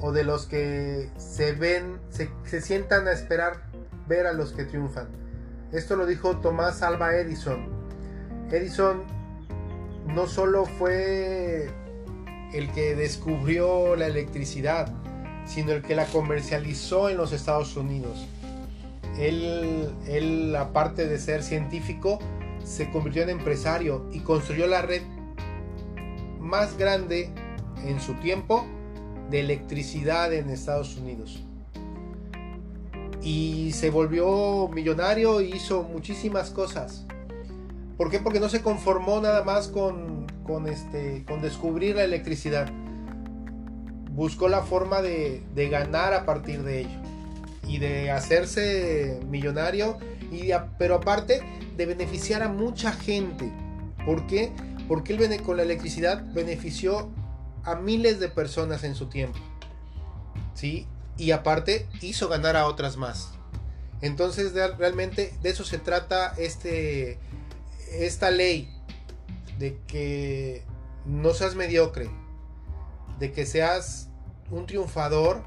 o 0.00 0.12
de 0.12 0.24
los 0.24 0.46
que 0.46 1.10
se 1.16 1.52
ven, 1.52 2.00
se, 2.10 2.30
se 2.44 2.60
sientan 2.60 3.06
a 3.06 3.12
esperar 3.12 3.62
ver 4.08 4.26
a 4.26 4.32
los 4.32 4.52
que 4.52 4.64
triunfan? 4.64 5.08
Esto 5.72 5.96
lo 5.96 6.06
dijo 6.06 6.38
Tomás 6.38 6.82
Alba 6.82 7.14
Edison. 7.16 7.68
Edison 8.50 9.04
no 10.08 10.26
solo 10.26 10.64
fue 10.64 11.70
el 12.52 12.70
que 12.72 12.94
descubrió 12.94 13.96
la 13.96 14.06
electricidad, 14.06 14.92
sino 15.46 15.72
el 15.72 15.82
que 15.82 15.94
la 15.94 16.06
comercializó 16.06 17.08
en 17.08 17.16
los 17.16 17.32
Estados 17.32 17.76
Unidos. 17.76 18.26
Él, 19.18 19.90
él, 20.06 20.54
aparte 20.56 21.06
de 21.06 21.18
ser 21.18 21.42
científico, 21.42 22.18
se 22.64 22.90
convirtió 22.90 23.22
en 23.22 23.30
empresario 23.30 24.06
y 24.12 24.20
construyó 24.20 24.66
la 24.66 24.82
red 24.82 25.02
más 26.38 26.76
grande 26.76 27.30
en 27.84 28.00
su 28.00 28.14
tiempo 28.14 28.66
de 29.30 29.40
electricidad 29.40 30.32
en 30.32 30.50
Estados 30.50 30.96
Unidos. 30.96 31.44
Y 33.22 33.72
se 33.72 33.90
volvió 33.90 34.68
millonario 34.68 35.40
y 35.40 35.52
hizo 35.52 35.82
muchísimas 35.82 36.50
cosas. 36.50 37.06
¿Por 37.96 38.10
qué? 38.10 38.18
Porque 38.18 38.40
no 38.40 38.48
se 38.48 38.62
conformó 38.62 39.20
nada 39.20 39.44
más 39.44 39.68
con 39.68 40.26
con, 40.44 40.68
este, 40.68 41.24
con 41.26 41.42
descubrir 41.42 41.96
la 41.96 42.04
electricidad. 42.04 42.70
Buscó 44.10 44.48
la 44.48 44.62
forma 44.62 45.02
de, 45.02 45.42
ganar 45.70 46.14
a 46.14 46.24
partir 46.24 46.62
de 46.62 46.80
ello 46.80 47.00
y 47.66 47.78
de 47.78 48.10
hacerse 48.10 49.20
millonario, 49.28 49.98
y 50.32 50.50
pero 50.78 50.96
aparte 50.96 51.42
de 51.76 51.86
beneficiar 51.86 52.42
a 52.42 52.48
mucha 52.48 52.92
gente. 52.92 53.52
¿Por 54.04 54.26
qué? 54.26 54.52
Porque 54.88 55.12
él 55.12 55.42
con 55.42 55.56
la 55.56 55.62
electricidad 55.62 56.24
benefició 56.32 57.10
a 57.64 57.76
miles 57.76 58.18
de 58.18 58.28
personas 58.28 58.84
en 58.84 58.94
su 58.94 59.06
tiempo. 59.06 59.38
¿Sí? 60.54 60.86
Y 61.16 61.30
aparte 61.30 61.86
hizo 62.00 62.28
ganar 62.28 62.56
a 62.56 62.66
otras 62.66 62.96
más. 62.96 63.30
Entonces 64.02 64.52
realmente 64.78 65.34
de 65.42 65.50
eso 65.50 65.64
se 65.64 65.78
trata 65.78 66.34
este, 66.38 67.18
esta 67.92 68.30
ley. 68.30 68.68
De 69.60 69.78
que 69.86 70.64
no 71.04 71.34
seas 71.34 71.54
mediocre. 71.54 72.08
De 73.18 73.30
que 73.30 73.44
seas 73.44 74.08
un 74.50 74.64
triunfador. 74.64 75.42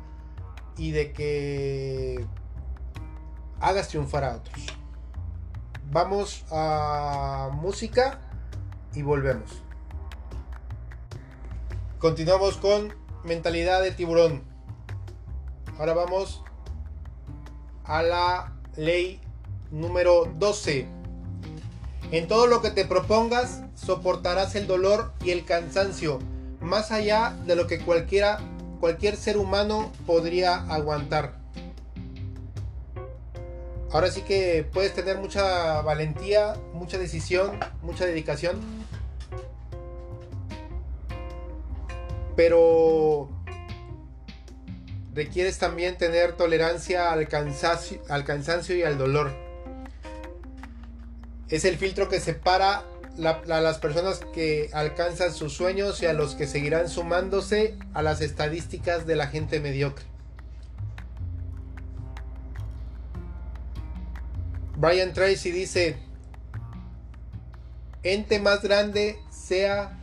Y 0.78 0.92
de 0.92 1.12
que 1.14 2.24
hagas 3.60 3.88
triunfar 3.88 4.24
a 4.24 4.36
otros. 4.36 4.68
Vamos 5.92 6.46
a 6.52 7.50
música 7.54 8.22
y 8.94 9.02
volvemos. 9.02 9.64
Continuamos 11.98 12.58
con 12.58 12.94
mentalidad 13.24 13.82
de 13.82 13.92
tiburón. 13.92 14.44
Ahora 15.80 15.94
vamos 15.94 16.44
a 17.84 18.04
la 18.04 18.54
ley 18.76 19.22
número 19.72 20.26
12. 20.38 21.03
En 22.12 22.28
todo 22.28 22.48
lo 22.48 22.62
que 22.62 22.72
te 22.72 22.86
propongas, 22.86 23.62
soportarás 23.76 24.56
el 24.56 24.68
dolor 24.68 25.14
y 25.24 25.32
el 25.32 25.46
cansancio, 25.46 26.20
más 26.60 26.92
allá 26.92 27.36
de 27.46 27.56
lo 27.56 27.68
que 27.68 27.80
cualquiera, 27.80 28.40
cualquier 28.80 29.16
ser 29.16 29.38
humano 29.38 29.92
podría 30.06 30.58
aguantar. 30.74 31.44
Ahora 33.92 34.10
sí 34.10 34.22
que 34.22 34.68
puedes 34.74 34.94
tener 34.96 35.20
mucha 35.20 35.82
valentía, 35.82 36.56
mucha 36.74 36.98
decisión, 36.98 37.60
mucha 37.84 38.06
dedicación. 38.06 38.60
Pero 42.36 43.30
requieres 45.14 45.60
también 45.60 45.96
tener 45.98 46.34
tolerancia 46.34 47.12
al 47.12 47.28
cansancio, 47.28 48.02
al 48.10 48.24
cansancio 48.24 48.76
y 48.76 48.82
al 48.82 48.98
dolor. 48.98 49.43
Es 51.50 51.66
el 51.66 51.78
filtro 51.78 52.10
que 52.10 52.20
separa 52.20 52.84
a 53.24 53.62
las 53.62 53.78
personas 53.78 54.22
que 54.34 54.70
alcanzan 54.74 55.34
sus 55.34 55.54
sueños 55.54 56.02
y 56.02 56.08
a 56.08 56.14
los 56.14 56.36
que 56.36 56.48
seguirán 56.48 56.90
sumándose 56.90 57.78
a 57.94 58.02
las 58.02 58.22
estadísticas 58.22 59.06
de 59.06 59.16
la 59.16 59.28
gente 59.28 59.60
mediocre. 59.60 60.06
Brian 64.76 65.14
Tracy 65.14 65.52
dice, 65.52 65.98
ente 68.02 68.40
más 68.40 68.64
grande 68.64 69.20
sea 69.30 70.00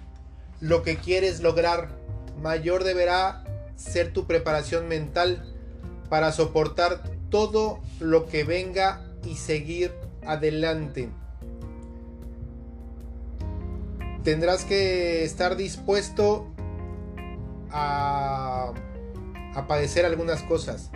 lo 0.60 0.82
que 0.82 0.96
quieres 0.96 1.40
lograr, 1.40 1.88
mayor 2.40 2.84
deberá 2.84 3.44
ser 3.76 4.12
tu 4.12 4.26
preparación 4.26 4.88
mental 4.88 5.44
para 6.08 6.32
soportar 6.32 7.02
todo 7.30 7.80
lo 7.98 8.26
que 8.26 8.44
venga 8.44 9.04
y 9.24 9.36
seguir 9.36 9.92
adelante. 10.24 11.10
Tendrás 14.24 14.64
que 14.64 15.24
estar 15.24 15.56
dispuesto 15.56 16.46
a, 17.70 18.72
a 19.54 19.66
padecer 19.66 20.04
algunas 20.04 20.42
cosas. 20.42 20.90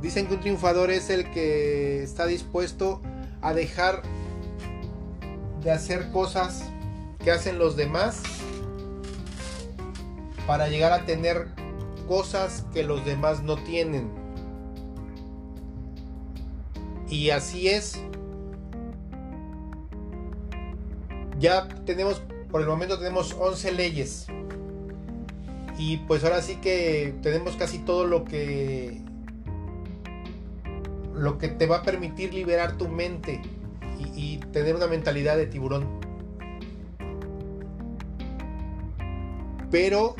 Dicen 0.00 0.26
que 0.26 0.34
un 0.34 0.40
triunfador 0.40 0.90
es 0.90 1.10
el 1.10 1.30
que 1.30 2.02
está 2.02 2.26
dispuesto 2.26 3.00
a 3.40 3.54
dejar 3.54 4.02
de 5.62 5.70
hacer 5.70 6.10
cosas 6.10 6.64
que 7.22 7.30
hacen 7.30 7.58
los 7.58 7.76
demás 7.76 8.22
para 10.46 10.68
llegar 10.68 10.92
a 10.92 11.06
tener 11.06 11.48
cosas 12.08 12.64
que 12.74 12.82
los 12.82 13.04
demás 13.04 13.42
no 13.42 13.56
tienen. 13.56 14.10
Y 17.08 17.30
así 17.30 17.68
es. 17.68 17.98
Ya 21.42 21.66
tenemos, 21.84 22.22
por 22.52 22.60
el 22.60 22.68
momento 22.68 22.98
tenemos 22.98 23.34
11 23.36 23.72
leyes. 23.72 24.26
Y 25.76 25.96
pues 26.06 26.22
ahora 26.22 26.40
sí 26.40 26.54
que 26.62 27.16
tenemos 27.20 27.56
casi 27.56 27.80
todo 27.80 28.06
lo 28.06 28.24
que 28.24 29.02
lo 31.16 31.38
que 31.38 31.48
te 31.48 31.66
va 31.66 31.78
a 31.78 31.82
permitir 31.82 32.32
liberar 32.32 32.78
tu 32.78 32.88
mente 32.88 33.42
y, 34.14 34.38
tener 34.52 34.76
una 34.76 34.86
mentalidad 34.86 35.36
de 35.36 35.46
tiburón. 35.46 35.88
Pero 39.70 40.14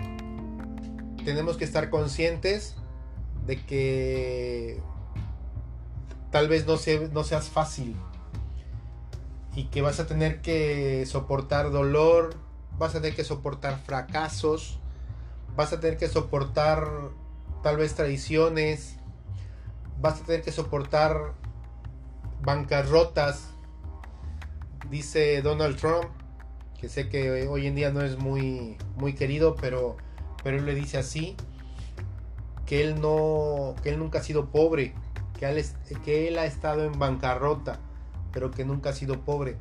tenemos 1.25 1.57
que 1.57 1.65
estar 1.65 1.89
conscientes 1.89 2.75
de 3.47 3.65
que 3.65 4.81
tal 6.33 6.49
vez 6.49 6.67
no, 6.67 6.75
no 7.13 7.23
seas 7.23 7.49
fácil 7.49 7.95
y 9.55 9.65
que 9.65 9.83
vas 9.83 10.01
a 10.01 10.07
tener 10.07 10.41
que 10.41 11.05
soportar 11.07 11.71
dolor, 11.71 12.35
vas 12.79 12.95
a 12.95 13.01
tener 13.01 13.15
que 13.15 13.25
soportar 13.25 13.79
fracasos, 13.79 14.79
vas 15.57 15.73
a 15.73 15.81
tener 15.81 15.99
que 15.99 16.09
soportar 16.09 16.89
tal 17.63 17.77
vez 17.77 17.95
traiciones, 17.95 18.97
vas 20.01 20.21
a 20.21 20.25
tener 20.25 20.43
que 20.43 20.53
soportar 20.53 21.35
bancarrotas, 22.43 23.51
dice 24.91 25.43
Donald 25.43 25.77
Trump, 25.77 26.07
que 26.81 26.89
sé 26.89 27.09
que 27.09 27.47
hoy 27.47 27.67
en 27.67 27.75
día 27.75 27.91
no 27.91 28.01
es 28.01 28.19
muy, 28.19 28.77
muy 28.97 29.15
querido, 29.15 29.55
pero, 29.55 29.97
pero 30.43 30.57
él 30.57 30.67
le 30.67 30.75
dice 30.75 30.99
así, 30.99 31.37
que 32.67 32.83
él, 32.83 33.01
no, 33.01 33.77
que 33.83 33.91
él 33.91 33.99
nunca 33.99 34.19
ha 34.19 34.23
sido 34.23 34.47
pobre, 34.47 34.95
que 35.39 35.47
él, 35.47 35.65
que 36.05 36.29
él 36.29 36.39
ha 36.39 36.47
estado 36.47 36.85
en 36.85 36.99
bancarrota, 36.99 37.79
pero 38.33 38.51
que 38.51 38.65
nunca 38.65 38.91
ha 38.91 38.93
sido 38.95 39.21
pobre. 39.21 39.57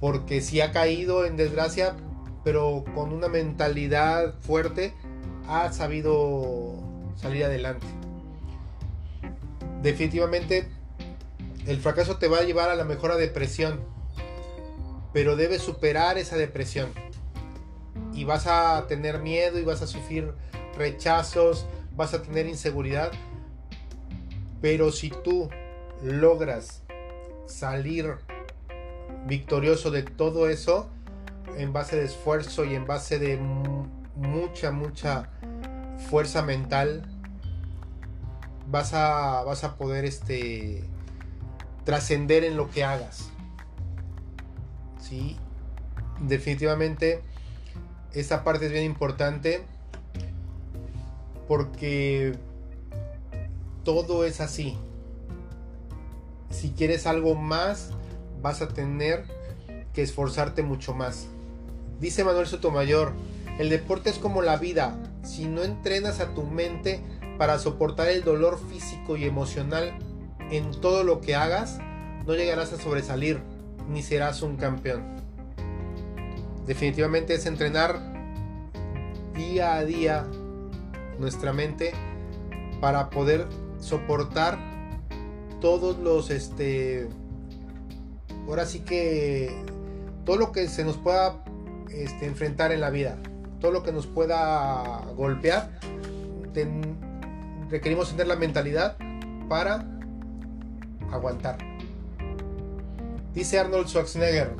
Porque 0.00 0.40
si 0.40 0.60
ha 0.60 0.72
caído 0.72 1.24
en 1.24 1.36
desgracia, 1.36 1.96
pero 2.44 2.84
con 2.94 3.12
una 3.12 3.28
mentalidad 3.28 4.34
fuerte, 4.40 4.94
ha 5.48 5.72
sabido 5.72 6.76
salir 7.16 7.44
adelante 7.44 7.86
definitivamente 9.82 10.68
el 11.66 11.78
fracaso 11.78 12.16
te 12.16 12.28
va 12.28 12.38
a 12.38 12.42
llevar 12.42 12.70
a 12.70 12.74
la 12.74 12.84
mejor 12.84 13.14
depresión, 13.16 13.80
pero 15.12 15.36
debes 15.36 15.62
superar 15.62 16.18
esa 16.18 16.36
depresión. 16.36 16.90
Y 18.14 18.24
vas 18.24 18.46
a 18.46 18.86
tener 18.88 19.20
miedo 19.20 19.58
y 19.58 19.64
vas 19.64 19.82
a 19.82 19.86
sufrir 19.86 20.32
rechazos, 20.76 21.66
vas 21.94 22.14
a 22.14 22.22
tener 22.22 22.46
inseguridad. 22.46 23.12
Pero 24.60 24.90
si 24.92 25.10
tú 25.10 25.50
logras 26.02 26.82
salir 27.48 28.16
victorioso 29.26 29.90
de 29.90 30.02
todo 30.02 30.48
eso, 30.48 30.88
en 31.56 31.72
base 31.72 31.96
de 31.96 32.04
esfuerzo 32.04 32.64
y 32.64 32.74
en 32.74 32.86
base 32.86 33.18
de 33.18 33.36
mucha, 34.16 34.70
mucha 34.70 35.30
fuerza 36.10 36.42
mental, 36.42 37.02
vas 38.70 38.94
a, 38.94 39.42
vas 39.44 39.64
a 39.64 39.76
poder 39.76 40.04
este, 40.04 40.84
trascender 41.84 42.44
en 42.44 42.56
lo 42.56 42.70
que 42.70 42.84
hagas. 42.84 43.30
¿Sí? 45.00 45.36
Definitivamente 46.20 47.22
esa 48.12 48.44
parte 48.44 48.66
es 48.66 48.72
bien 48.72 48.84
importante 48.84 49.62
porque 51.46 52.34
todo 53.84 54.24
es 54.24 54.40
así. 54.40 54.78
Si 56.50 56.70
quieres 56.70 57.06
algo 57.06 57.34
más, 57.34 57.90
vas 58.40 58.62
a 58.62 58.68
tener 58.68 59.24
que 59.92 60.02
esforzarte 60.02 60.62
mucho 60.62 60.94
más. 60.94 61.28
Dice 62.00 62.24
Manuel 62.24 62.46
Sotomayor, 62.46 63.12
el 63.58 63.68
deporte 63.70 64.10
es 64.10 64.18
como 64.18 64.42
la 64.42 64.56
vida. 64.56 64.96
Si 65.22 65.46
no 65.46 65.64
entrenas 65.64 66.20
a 66.20 66.34
tu 66.34 66.44
mente, 66.44 67.02
para 67.38 67.58
soportar 67.58 68.08
el 68.08 68.24
dolor 68.24 68.58
físico 68.68 69.16
y 69.16 69.24
emocional 69.24 69.96
en 70.50 70.72
todo 70.80 71.04
lo 71.04 71.20
que 71.20 71.36
hagas, 71.36 71.78
no 72.26 72.34
llegarás 72.34 72.72
a 72.72 72.78
sobresalir 72.78 73.40
ni 73.88 74.02
serás 74.02 74.42
un 74.42 74.56
campeón. 74.56 75.16
Definitivamente 76.66 77.34
es 77.34 77.46
entrenar 77.46 77.98
día 79.34 79.76
a 79.76 79.84
día 79.84 80.26
nuestra 81.18 81.52
mente 81.52 81.92
para 82.80 83.08
poder 83.08 83.46
soportar 83.80 84.58
todos 85.60 85.98
los 85.98 86.30
este 86.30 87.08
ahora 88.46 88.66
sí 88.66 88.80
que 88.80 89.52
todo 90.24 90.36
lo 90.36 90.52
que 90.52 90.68
se 90.68 90.84
nos 90.84 90.96
pueda 90.96 91.44
este, 91.90 92.26
enfrentar 92.26 92.72
en 92.72 92.80
la 92.80 92.90
vida 92.90 93.18
todo 93.60 93.72
lo 93.72 93.82
que 93.82 93.92
nos 93.92 94.06
pueda 94.06 95.04
golpear 95.16 95.70
requerimos 97.70 98.10
tener 98.10 98.26
la 98.26 98.36
mentalidad 98.36 98.96
para 99.48 99.86
aguantar. 101.12 101.58
Dice 103.34 103.58
Arnold 103.58 103.88
Schwarzenegger, 103.88 104.54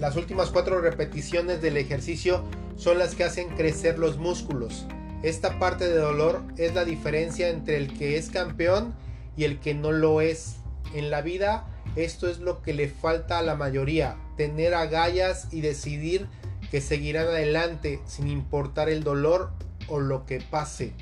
las 0.00 0.16
últimas 0.16 0.50
cuatro 0.50 0.80
repeticiones 0.80 1.62
del 1.62 1.76
ejercicio 1.76 2.42
son 2.76 2.98
las 2.98 3.14
que 3.14 3.24
hacen 3.24 3.48
crecer 3.50 3.98
los 3.98 4.18
músculos. 4.18 4.86
Esta 5.22 5.58
parte 5.58 5.88
de 5.88 5.98
dolor 5.98 6.42
es 6.56 6.74
la 6.74 6.84
diferencia 6.84 7.48
entre 7.48 7.76
el 7.76 7.96
que 7.96 8.16
es 8.18 8.30
campeón 8.30 8.94
y 9.36 9.44
el 9.44 9.60
que 9.60 9.74
no 9.74 9.92
lo 9.92 10.20
es. 10.20 10.56
En 10.94 11.10
la 11.10 11.22
vida 11.22 11.66
esto 11.96 12.28
es 12.28 12.38
lo 12.40 12.60
que 12.62 12.74
le 12.74 12.88
falta 12.88 13.38
a 13.38 13.42
la 13.42 13.54
mayoría, 13.54 14.16
tener 14.36 14.74
agallas 14.74 15.48
y 15.52 15.60
decidir 15.60 16.26
que 16.70 16.80
seguirán 16.80 17.28
adelante 17.28 18.00
sin 18.06 18.26
importar 18.28 18.88
el 18.88 19.04
dolor 19.04 19.52
o 19.86 20.00
lo 20.00 20.26
que 20.26 20.40
pase. 20.40 20.92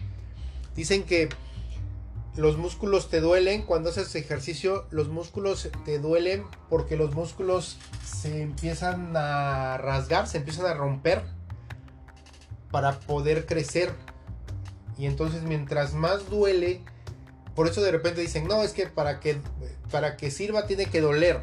Dicen 0.76 1.04
que 1.04 1.30
los 2.36 2.58
músculos 2.58 3.08
te 3.08 3.20
duelen 3.20 3.62
cuando 3.62 3.90
haces 3.90 4.14
ejercicio, 4.14 4.86
los 4.90 5.08
músculos 5.08 5.70
te 5.84 5.98
duelen 5.98 6.44
porque 6.68 6.96
los 6.96 7.14
músculos 7.14 7.78
se 8.04 8.42
empiezan 8.42 9.16
a 9.16 9.78
rasgar, 9.78 10.26
se 10.26 10.38
empiezan 10.38 10.66
a 10.66 10.74
romper 10.74 11.22
para 12.70 13.00
poder 13.00 13.46
crecer. 13.46 13.94
Y 14.98 15.06
entonces 15.06 15.42
mientras 15.42 15.94
más 15.94 16.28
duele, 16.28 16.82
por 17.54 17.68
eso 17.68 17.82
de 17.82 17.90
repente 17.90 18.20
dicen, 18.20 18.46
no, 18.46 18.62
es 18.62 18.72
que 18.72 18.86
para 18.86 19.20
que, 19.20 19.38
para 19.90 20.16
que 20.16 20.30
sirva 20.30 20.66
tiene 20.66 20.86
que 20.86 21.00
doler. 21.00 21.42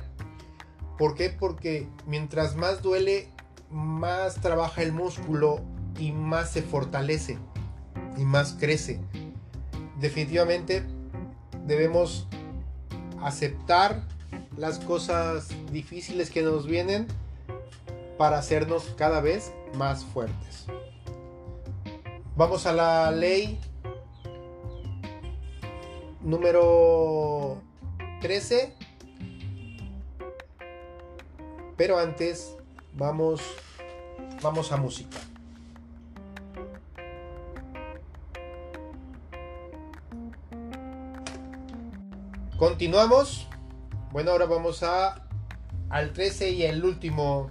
¿Por 0.97 1.15
qué? 1.15 1.29
Porque 1.29 1.87
mientras 2.07 2.55
más 2.55 2.81
duele, 2.81 3.29
más 3.69 4.41
trabaja 4.41 4.81
el 4.81 4.91
músculo 4.91 5.61
y 5.97 6.11
más 6.11 6.51
se 6.51 6.61
fortalece 6.61 7.37
y 8.17 8.23
más 8.23 8.53
crece. 8.59 8.99
Definitivamente 9.99 10.83
debemos 11.65 12.27
aceptar 13.21 14.03
las 14.57 14.79
cosas 14.79 15.47
difíciles 15.71 16.29
que 16.29 16.41
nos 16.41 16.65
vienen 16.65 17.07
para 18.17 18.39
hacernos 18.39 18.93
cada 18.97 19.21
vez 19.21 19.53
más 19.75 20.03
fuertes. 20.03 20.65
Vamos 22.35 22.65
a 22.65 22.73
la 22.73 23.11
ley 23.11 23.59
número 26.21 27.61
13. 28.21 28.73
Pero 31.77 31.97
antes 31.97 32.57
vamos 32.93 33.41
vamos 34.41 34.71
a 34.71 34.77
música. 34.77 35.17
Continuamos. 42.57 43.47
Bueno, 44.11 44.31
ahora 44.31 44.45
vamos 44.45 44.83
a 44.83 45.25
al 45.89 46.11
13 46.13 46.51
y 46.51 46.63
el 46.63 46.83
último 46.83 47.49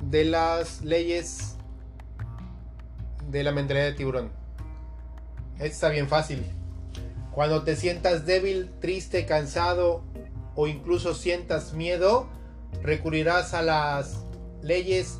de 0.00 0.24
las 0.24 0.82
leyes 0.82 1.56
de 3.30 3.42
la 3.42 3.52
mentalidad 3.52 3.86
de 3.86 3.92
tiburón. 3.94 4.30
está 5.58 5.88
bien 5.88 6.08
fácil. 6.08 6.44
Cuando 7.34 7.62
te 7.62 7.76
sientas 7.76 8.26
débil, 8.26 8.70
triste, 8.80 9.24
cansado 9.24 10.02
o 10.54 10.66
incluso 10.66 11.14
sientas 11.14 11.72
miedo, 11.72 12.28
recurrirás 12.82 13.54
a 13.54 13.62
las 13.62 14.24
leyes 14.60 15.18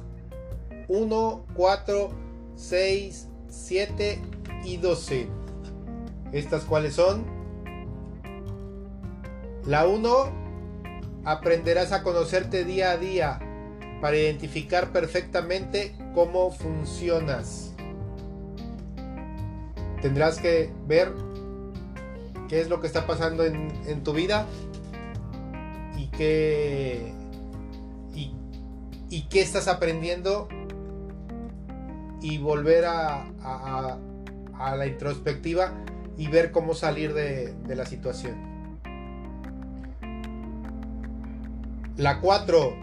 1, 0.88 1.46
4, 1.54 2.10
6, 2.54 3.28
7 3.48 4.18
y 4.64 4.76
12. 4.76 5.28
¿Estas 6.32 6.64
cuáles 6.64 6.94
son? 6.94 7.24
La 9.64 9.86
1, 9.86 10.10
aprenderás 11.24 11.92
a 11.92 12.02
conocerte 12.02 12.64
día 12.64 12.90
a 12.90 12.98
día 12.98 13.38
para 14.02 14.18
identificar 14.18 14.92
perfectamente 14.92 15.96
cómo 16.14 16.50
funcionas. 16.50 17.74
Tendrás 20.02 20.38
que 20.38 20.72
ver 20.86 21.12
qué 22.52 22.60
es 22.60 22.68
lo 22.68 22.82
que 22.82 22.86
está 22.86 23.06
pasando 23.06 23.46
en, 23.46 24.04
tu 24.04 24.12
vida 24.12 24.46
y 25.96 26.08
qué, 26.08 27.14
y, 28.12 29.22
qué 29.30 29.40
estás 29.40 29.68
aprendiendo 29.68 30.48
y 32.20 32.36
volver 32.36 32.84
a, 32.84 33.24
a, 33.42 34.76
la 34.76 34.86
introspectiva 34.86 35.72
y 36.18 36.26
ver 36.26 36.52
cómo 36.52 36.74
salir 36.74 37.14
de, 37.14 37.54
de 37.54 37.74
la 37.74 37.86
situación. 37.86 38.36
La 41.96 42.20
4. 42.20 42.76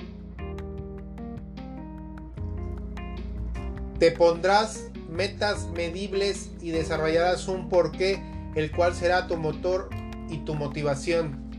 Te 4.00 4.12
pondrás 4.14 4.90
metas 5.12 5.68
medibles 5.76 6.50
y 6.60 6.72
desarrollarás 6.72 7.48
un 7.48 7.70
porqué 7.70 8.39
el 8.60 8.72
cual 8.72 8.94
será 8.94 9.28
tu 9.28 9.38
motor 9.38 9.90
y 10.30 10.40
tu 10.40 10.54
motivación. 10.54 11.50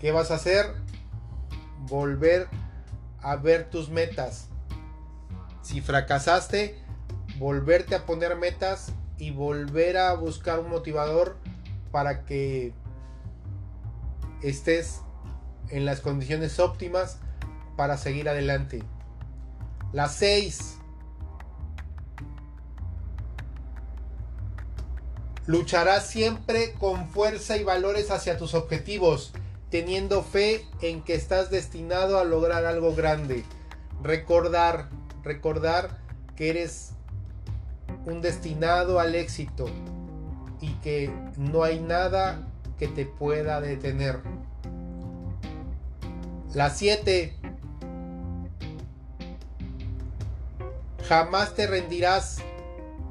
¿Qué 0.00 0.10
vas 0.10 0.32
a 0.32 0.34
hacer? 0.34 0.66
Volver 1.88 2.48
a 3.20 3.36
ver 3.36 3.70
tus 3.70 3.88
metas. 3.88 4.48
Si 5.62 5.80
fracasaste, 5.80 6.76
volverte 7.38 7.94
a 7.94 8.04
poner 8.04 8.34
metas 8.34 8.92
y 9.16 9.30
volver 9.30 9.96
a 9.96 10.12
buscar 10.14 10.58
un 10.58 10.70
motivador 10.70 11.36
para 11.92 12.24
que 12.24 12.74
estés 14.42 15.02
en 15.68 15.84
las 15.84 16.00
condiciones 16.00 16.58
óptimas 16.58 17.18
para 17.76 17.96
seguir 17.96 18.28
adelante. 18.28 18.82
Las 19.92 20.16
6 20.16 20.78
Lucharás 25.46 26.06
siempre 26.06 26.72
con 26.78 27.08
fuerza 27.08 27.56
y 27.56 27.64
valores 27.64 28.12
hacia 28.12 28.38
tus 28.38 28.54
objetivos, 28.54 29.32
teniendo 29.70 30.22
fe 30.22 30.64
en 30.80 31.02
que 31.02 31.14
estás 31.14 31.50
destinado 31.50 32.20
a 32.20 32.24
lograr 32.24 32.64
algo 32.64 32.94
grande. 32.94 33.44
Recordar, 34.02 34.88
recordar 35.24 35.98
que 36.36 36.50
eres 36.50 36.92
un 38.06 38.20
destinado 38.20 39.00
al 39.00 39.16
éxito 39.16 39.66
y 40.60 40.74
que 40.74 41.10
no 41.36 41.64
hay 41.64 41.80
nada 41.80 42.48
que 42.78 42.86
te 42.86 43.04
pueda 43.04 43.60
detener. 43.60 44.20
La 46.54 46.70
7. 46.70 47.36
Jamás 51.08 51.54
te 51.54 51.66
rendirás 51.66 52.38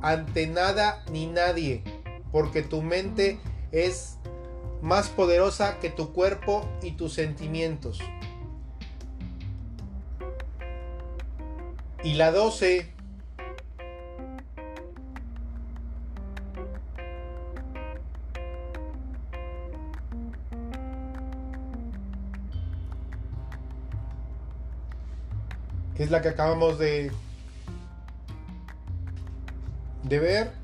ante 0.02 0.48
nada 0.48 1.04
ni 1.12 1.28
nadie 1.28 1.84
porque 2.32 2.62
tu 2.62 2.82
mente 2.82 3.40
es 3.72 4.18
más 4.82 5.10
poderosa 5.10 5.80
que 5.80 5.90
tu 5.90 6.14
cuerpo 6.14 6.68
y 6.82 6.92
tus 6.92 7.14
sentimientos. 7.14 8.00
Y 12.04 12.16
la 12.16 12.32
12 12.32 12.90
que 25.96 26.04
es 26.04 26.10
la 26.10 26.22
que 26.22 26.30
acabamos 26.30 26.80
de 26.80 27.12
de 30.04 30.20
ver 30.20 30.61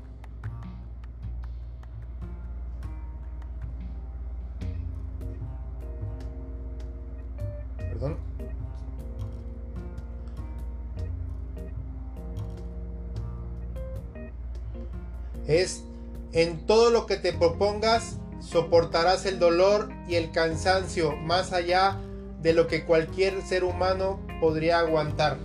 propongas 17.38 18.18
soportarás 18.40 19.26
el 19.26 19.38
dolor 19.38 19.90
y 20.08 20.14
el 20.14 20.30
cansancio 20.30 21.16
más 21.16 21.52
allá 21.52 21.98
de 22.40 22.52
lo 22.52 22.66
que 22.66 22.84
cualquier 22.84 23.42
ser 23.42 23.64
humano 23.64 24.20
podría 24.40 24.78
aguantar. 24.78 25.38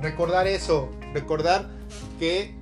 Recordar 0.00 0.46
eso, 0.46 0.90
recordar 1.12 1.68
que 2.18 2.54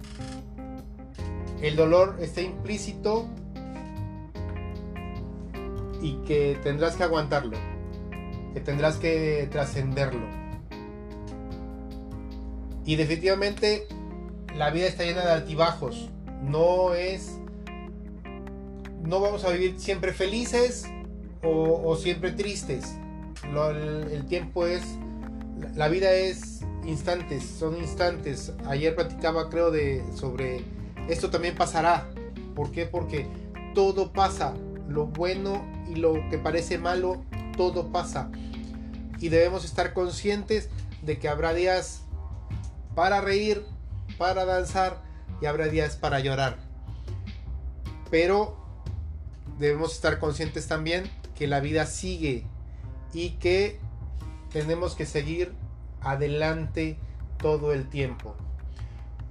el 1.61 1.77
dolor 1.77 2.17
está 2.21 2.41
implícito 2.41 3.29
y 6.01 6.15
que 6.27 6.59
tendrás 6.63 6.97
que 6.97 7.05
aguantarlo, 7.05 7.57
que 8.55 8.61
tendrás 8.61 8.97
que 8.97 9.49
trascenderlo. 9.51 10.27
Y 12.85 12.97
definitivamente 12.97 13.87
la 14.57 14.71
vida 14.71 14.87
está 14.87 15.05
llena 15.05 15.25
de 15.25 15.31
altibajos 15.31 16.09
no 16.43 16.95
es, 16.95 17.39
no 19.03 19.21
vamos 19.21 19.45
a 19.45 19.51
vivir 19.51 19.79
siempre 19.79 20.13
felices 20.13 20.87
o, 21.43 21.97
siempre 21.97 22.33
tristes. 22.33 22.97
el, 23.45 24.25
tiempo 24.27 24.67
es 24.67 24.83
la 25.75 25.89
vida 25.89 26.13
es 26.13 26.61
instantes, 26.85 27.45
son 27.45 27.77
instantes. 27.79 28.53
Ayer 28.67 28.95
platicaba 28.95 29.49
creo 29.51 29.71
de 29.71 30.05
sobre 30.15 30.65
esto 31.09 31.31
también 31.31 31.55
pasará. 31.55 32.09
¿Por 32.55 32.71
qué? 32.71 32.87
Porque 32.87 33.27
todo 33.75 34.13
pasa, 34.13 34.55
lo 34.89 35.07
bueno 35.07 35.65
y 35.89 35.97
lo 35.97 36.15
que 36.31 36.39
parece 36.39 36.79
malo, 36.79 37.25
todo 37.57 37.91
pasa. 37.91 38.31
Y 39.19 39.29
debemos 39.29 39.65
estar 39.65 39.95
conscientes 39.95 40.69
de 41.03 41.19
que 41.19 41.29
habrá 41.29 41.55
días 41.55 42.03
para 42.95 43.21
reír, 43.21 43.65
para 44.19 44.45
danzar 44.45 45.03
y 45.41 45.47
habrá 45.47 45.69
días 45.69 45.97
para 45.97 46.21
llorar. 46.21 46.59
Pero 48.11 48.62
debemos 49.63 49.93
estar 49.93 50.19
conscientes 50.19 50.67
también 50.67 51.09
que 51.37 51.47
la 51.47 51.61
vida 51.61 51.87
sigue 51.87 52.45
y 53.13 53.31
que 53.39 53.79
tenemos 54.53 54.97
que 54.97 55.07
seguir 55.07 55.53
adelante 56.01 56.99
todo 57.39 57.73
el 57.73 57.89
tiempo. 57.89 58.35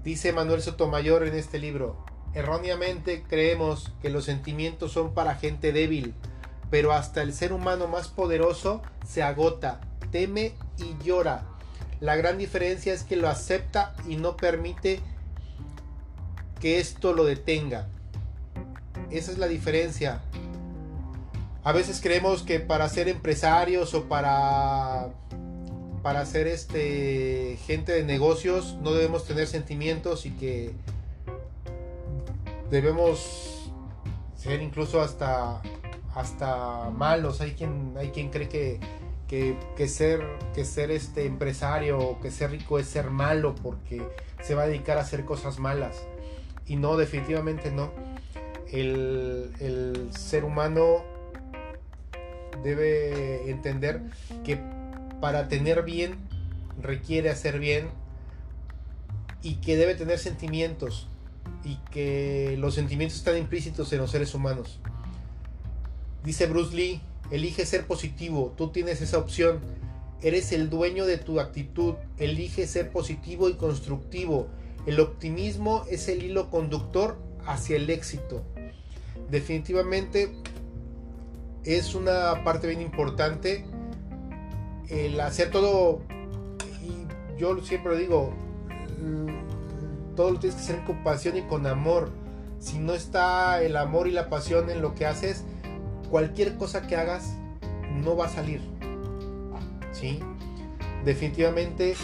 Dice 0.05 0.31
Manuel 0.31 0.61
Sotomayor 0.61 1.27
en 1.27 1.35
este 1.35 1.59
libro, 1.59 2.05
erróneamente 2.33 3.23
creemos 3.27 3.91
que 4.01 4.09
los 4.09 4.23
sentimientos 4.23 4.93
son 4.93 5.13
para 5.13 5.35
gente 5.35 5.73
débil, 5.73 6.13
pero 6.69 6.93
hasta 6.93 7.21
el 7.23 7.33
ser 7.33 7.51
humano 7.51 7.87
más 7.87 8.07
poderoso 8.07 8.81
se 9.05 9.23
agota, 9.23 9.81
teme 10.11 10.53
y 10.77 10.95
llora. 11.03 11.43
La 11.99 12.15
gran 12.15 12.37
diferencia 12.37 12.93
es 12.93 13.03
que 13.03 13.17
lo 13.17 13.27
acepta 13.27 13.95
y 14.07 14.15
no 14.15 14.37
permite 14.37 15.01
que 16.61 16.79
esto 16.79 17.11
lo 17.11 17.25
detenga. 17.25 17.89
Esa 19.11 19.31
es 19.31 19.37
la 19.37 19.47
diferencia. 19.47 20.21
A 21.63 21.73
veces 21.73 21.99
creemos 22.01 22.41
que 22.43 22.59
para 22.59 22.87
ser 22.89 23.07
empresarios 23.07 23.93
o 23.93 24.05
para 24.05 25.09
para 26.01 26.25
ser 26.25 26.47
este 26.47 27.59
gente 27.67 27.91
de 27.91 28.03
negocios 28.03 28.77
no 28.81 28.91
debemos 28.91 29.25
tener 29.25 29.45
sentimientos 29.45 30.25
y 30.25 30.31
que 30.31 30.73
debemos 32.71 33.71
ser 34.35 34.63
incluso 34.63 35.01
hasta 35.01 35.61
hasta 36.15 36.89
malos. 36.89 37.41
Hay 37.41 37.51
quien 37.51 37.93
hay 37.97 38.09
quien 38.09 38.29
cree 38.29 38.49
que, 38.49 38.79
que, 39.27 39.87
ser 39.87 40.25
que 40.53 40.65
ser 40.65 40.89
este 40.89 41.25
empresario 41.25 41.99
o 41.99 42.19
que 42.19 42.31
ser 42.31 42.51
rico 42.51 42.79
es 42.79 42.87
ser 42.87 43.11
malo 43.11 43.55
porque 43.55 44.01
se 44.41 44.55
va 44.55 44.63
a 44.63 44.67
dedicar 44.67 44.97
a 44.97 45.01
hacer 45.01 45.25
cosas 45.25 45.59
malas. 45.59 46.01
Y 46.65 46.75
no 46.75 46.97
definitivamente 46.97 47.71
no 47.71 47.91
el, 48.71 50.09
ser 50.11 50.43
humano 50.43 51.03
debe 52.63 53.49
entender 53.49 54.01
que 54.43 54.59
para 55.19 55.47
tener 55.47 55.83
bien 55.83 56.15
requiere 56.81 57.29
hacer 57.29 57.59
bien 57.59 57.89
y 59.41 59.55
que 59.55 59.75
debe 59.75 59.95
tener 59.95 60.19
sentimientos 60.19 61.07
y 61.63 61.77
que 61.91 62.55
los 62.59 62.75
sentimientos 62.75 63.17
están 63.17 63.37
implícitos 63.37 63.91
en 63.93 63.99
los 63.99 64.11
seres 64.11 64.33
humanos. 64.33 64.79
Dice 66.23 66.45
Bruce 66.45 66.75
Lee, 66.75 67.01
elige 67.31 67.65
ser 67.65 67.87
positivo, 67.87 68.53
tú 68.57 68.69
tienes 68.69 69.01
esa 69.01 69.17
opción, 69.17 69.59
eres 70.21 70.51
el 70.51 70.69
dueño 70.69 71.05
de 71.05 71.17
tu 71.17 71.39
actitud, 71.39 71.95
elige 72.17 72.67
ser 72.67 72.91
positivo 72.91 73.49
y 73.49 73.55
constructivo. 73.55 74.47
El 74.85 74.99
optimismo 74.99 75.83
es 75.89 76.07
el 76.07 76.23
hilo 76.23 76.49
conductor 76.49 77.17
hacia 77.45 77.75
el 77.75 77.89
éxito. 77.89 78.43
Definitivamente 79.31 80.29
es 81.63 81.95
una 81.95 82.43
parte 82.43 82.67
bien 82.67 82.81
importante 82.81 83.63
el 84.89 85.19
hacer 85.21 85.51
todo, 85.51 86.01
y 86.83 87.39
yo 87.39 87.57
siempre 87.63 87.97
digo, 87.97 88.33
todo 90.17 90.31
lo 90.31 90.39
tienes 90.39 90.57
que 90.57 90.63
hacer 90.63 90.83
con 90.83 91.01
pasión 91.01 91.37
y 91.37 91.43
con 91.43 91.65
amor. 91.65 92.11
Si 92.59 92.77
no 92.77 92.93
está 92.93 93.63
el 93.63 93.77
amor 93.77 94.07
y 94.07 94.11
la 94.11 94.29
pasión 94.29 94.69
en 94.69 94.81
lo 94.81 94.93
que 94.95 95.05
haces, 95.05 95.45
cualquier 96.09 96.57
cosa 96.57 96.85
que 96.85 96.97
hagas 96.97 97.33
no 98.03 98.17
va 98.17 98.25
a 98.25 98.29
salir. 98.29 98.61
¿Sí? 99.93 100.19
Definitivamente 101.05 101.95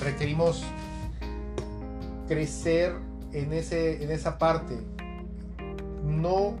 requerimos 0.00 0.62
crecer 2.28 2.94
en, 3.32 3.52
ese, 3.52 4.04
en 4.04 4.12
esa 4.12 4.38
parte. 4.38 4.78
No 6.04 6.56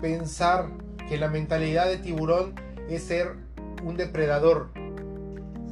pensar 0.00 0.68
que 1.08 1.16
la 1.16 1.28
mentalidad 1.28 1.86
de 1.86 1.98
tiburón 1.98 2.54
es 2.88 3.02
ser 3.02 3.34
un 3.84 3.96
depredador. 3.96 4.70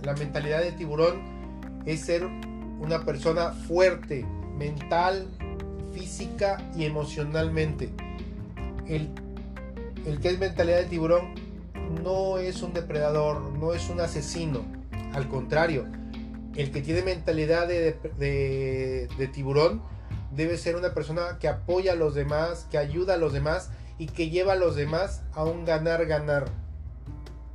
La 0.03 0.15
mentalidad 0.15 0.63
de 0.63 0.73
tiburón 0.73 1.23
es 1.87 2.01
ser 2.01 2.25
una 2.81 3.05
persona 3.05 3.51
fuerte, 3.53 4.27
mental, 4.59 5.29
física 5.93 6.59
y 6.77 6.85
emocionalmente. 6.85 7.91
El, 8.87 9.11
que 10.21 10.29
es 10.29 10.39
mentalidad 10.39 10.79
de 10.79 10.85
tiburón 10.85 11.35
no 12.03 12.39
es 12.39 12.63
un 12.63 12.73
depredador, 12.73 13.41
no 13.41 13.73
es 13.73 13.89
un 13.89 14.01
asesino. 14.01 14.61
Al 15.13 15.29
contrario, 15.29 15.87
el 16.57 16.71
que 16.71 16.83
tiene 16.83 17.03
mentalidad 17.03 17.69
de, 17.69 19.29
tiburón 19.33 19.83
debe 20.35 20.57
ser 20.57 20.77
una 20.77 20.95
persona 20.95 21.39
que 21.39 21.49
apoya 21.49 21.93
a 21.93 21.97
los 21.97 22.15
demás, 22.15 22.67
que 22.71 22.79
ayuda 22.79 23.15
a 23.15 23.19
los 23.19 23.33
demás 23.33 23.71
y 23.99 24.07
que 24.07 24.31
lleva 24.31 24.55
a 24.55 24.57
los 24.57 24.77
demás 24.77 25.23
a 25.33 25.45
un 25.45 25.65
ganar-ganar. 25.65 26.47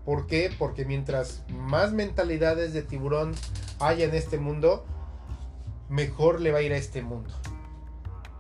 ¿Por 0.06 0.28
qué? 0.28 0.52
Porque 0.58 0.86
mientras 0.86 1.44
más 1.50 1.92
mentalidades 1.92 2.74
de 2.74 2.82
tiburón 2.82 3.34
haya 3.80 4.06
en 4.06 4.16
este 4.16 4.40
mundo, 4.40 4.86
mejor 5.90 6.42
le 6.42 6.52
va 6.52 6.60
a 6.60 6.62
ir 6.62 6.74
a 6.74 6.78
este 6.78 7.02
mundo. 7.02 7.34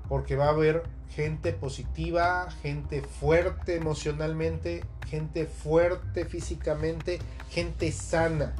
Porque 0.07 0.35
va 0.35 0.45
a 0.45 0.49
haber 0.49 0.83
gente 1.09 1.51
positiva, 1.53 2.49
gente 2.61 3.01
fuerte 3.01 3.75
emocionalmente, 3.75 4.83
gente 5.07 5.45
fuerte 5.45 6.25
físicamente, 6.25 7.19
gente 7.49 7.91
sana. 7.91 8.55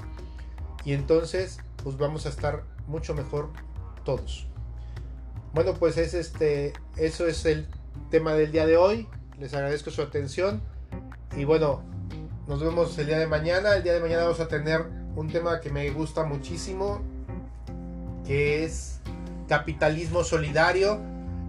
Y 0.83 0.93
entonces, 0.93 1.59
pues 1.83 1.97
vamos 1.97 2.25
a 2.25 2.29
estar 2.29 2.63
mucho 2.87 3.15
mejor 3.15 3.49
todos. 4.03 4.47
Bueno, 5.53 5.73
pues 5.73 5.97
es 5.97 6.13
este, 6.13 6.73
eso 6.97 7.27
es 7.27 7.45
el 7.45 7.67
tema 8.11 8.33
del 8.33 8.51
día 8.51 8.65
de 8.65 8.77
hoy. 8.77 9.07
Les 9.39 9.53
agradezco 9.53 9.91
su 9.91 10.01
atención. 10.01 10.61
Y 11.35 11.43
bueno, 11.43 11.83
nos 12.47 12.61
vemos 12.61 12.97
el 12.97 13.07
día 13.07 13.17
de 13.19 13.27
mañana. 13.27 13.75
El 13.75 13.83
día 13.83 13.93
de 13.93 13.99
mañana 13.99 14.23
vamos 14.23 14.39
a 14.39 14.47
tener 14.47 14.85
un 15.15 15.27
tema 15.29 15.59
que 15.59 15.69
me 15.69 15.89
gusta 15.89 16.23
muchísimo, 16.23 17.01
que 18.25 18.63
es 18.63 18.99
capitalismo 19.47 20.23
solidario. 20.23 20.99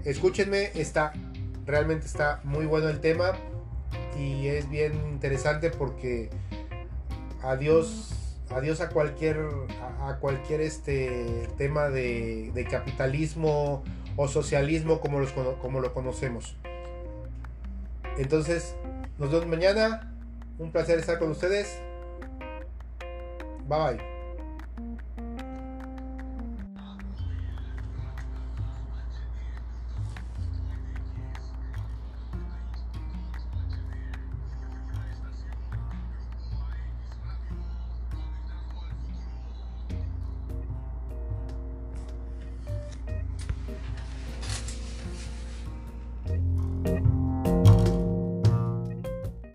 Escúchenme, 0.04 0.70
está 0.74 1.12
realmente 1.70 2.06
está 2.06 2.40
muy 2.44 2.66
bueno 2.66 2.88
el 2.88 3.00
tema 3.00 3.32
y 4.18 4.48
es 4.48 4.68
bien 4.68 4.92
interesante 5.10 5.70
porque 5.70 6.30
adiós 7.42 8.10
adiós 8.50 8.80
a 8.80 8.88
cualquier 8.88 9.38
a, 10.00 10.16
cualquier 10.16 10.60
este 10.60 11.48
tema 11.56 11.88
de, 11.88 12.50
de, 12.54 12.64
capitalismo 12.64 13.82
o 14.16 14.28
socialismo 14.28 15.00
como, 15.00 15.20
los, 15.20 15.32
como 15.32 15.80
lo 15.80 15.94
conocemos 15.94 16.56
entonces 18.18 18.74
nos 19.18 19.30
vemos 19.30 19.46
mañana 19.46 20.10
un 20.60 20.70
placer 20.70 20.98
estar 20.98 21.18
con 21.18 21.30
ustedes. 21.30 21.80
Bye 23.66 23.96
bye. 23.96 24.10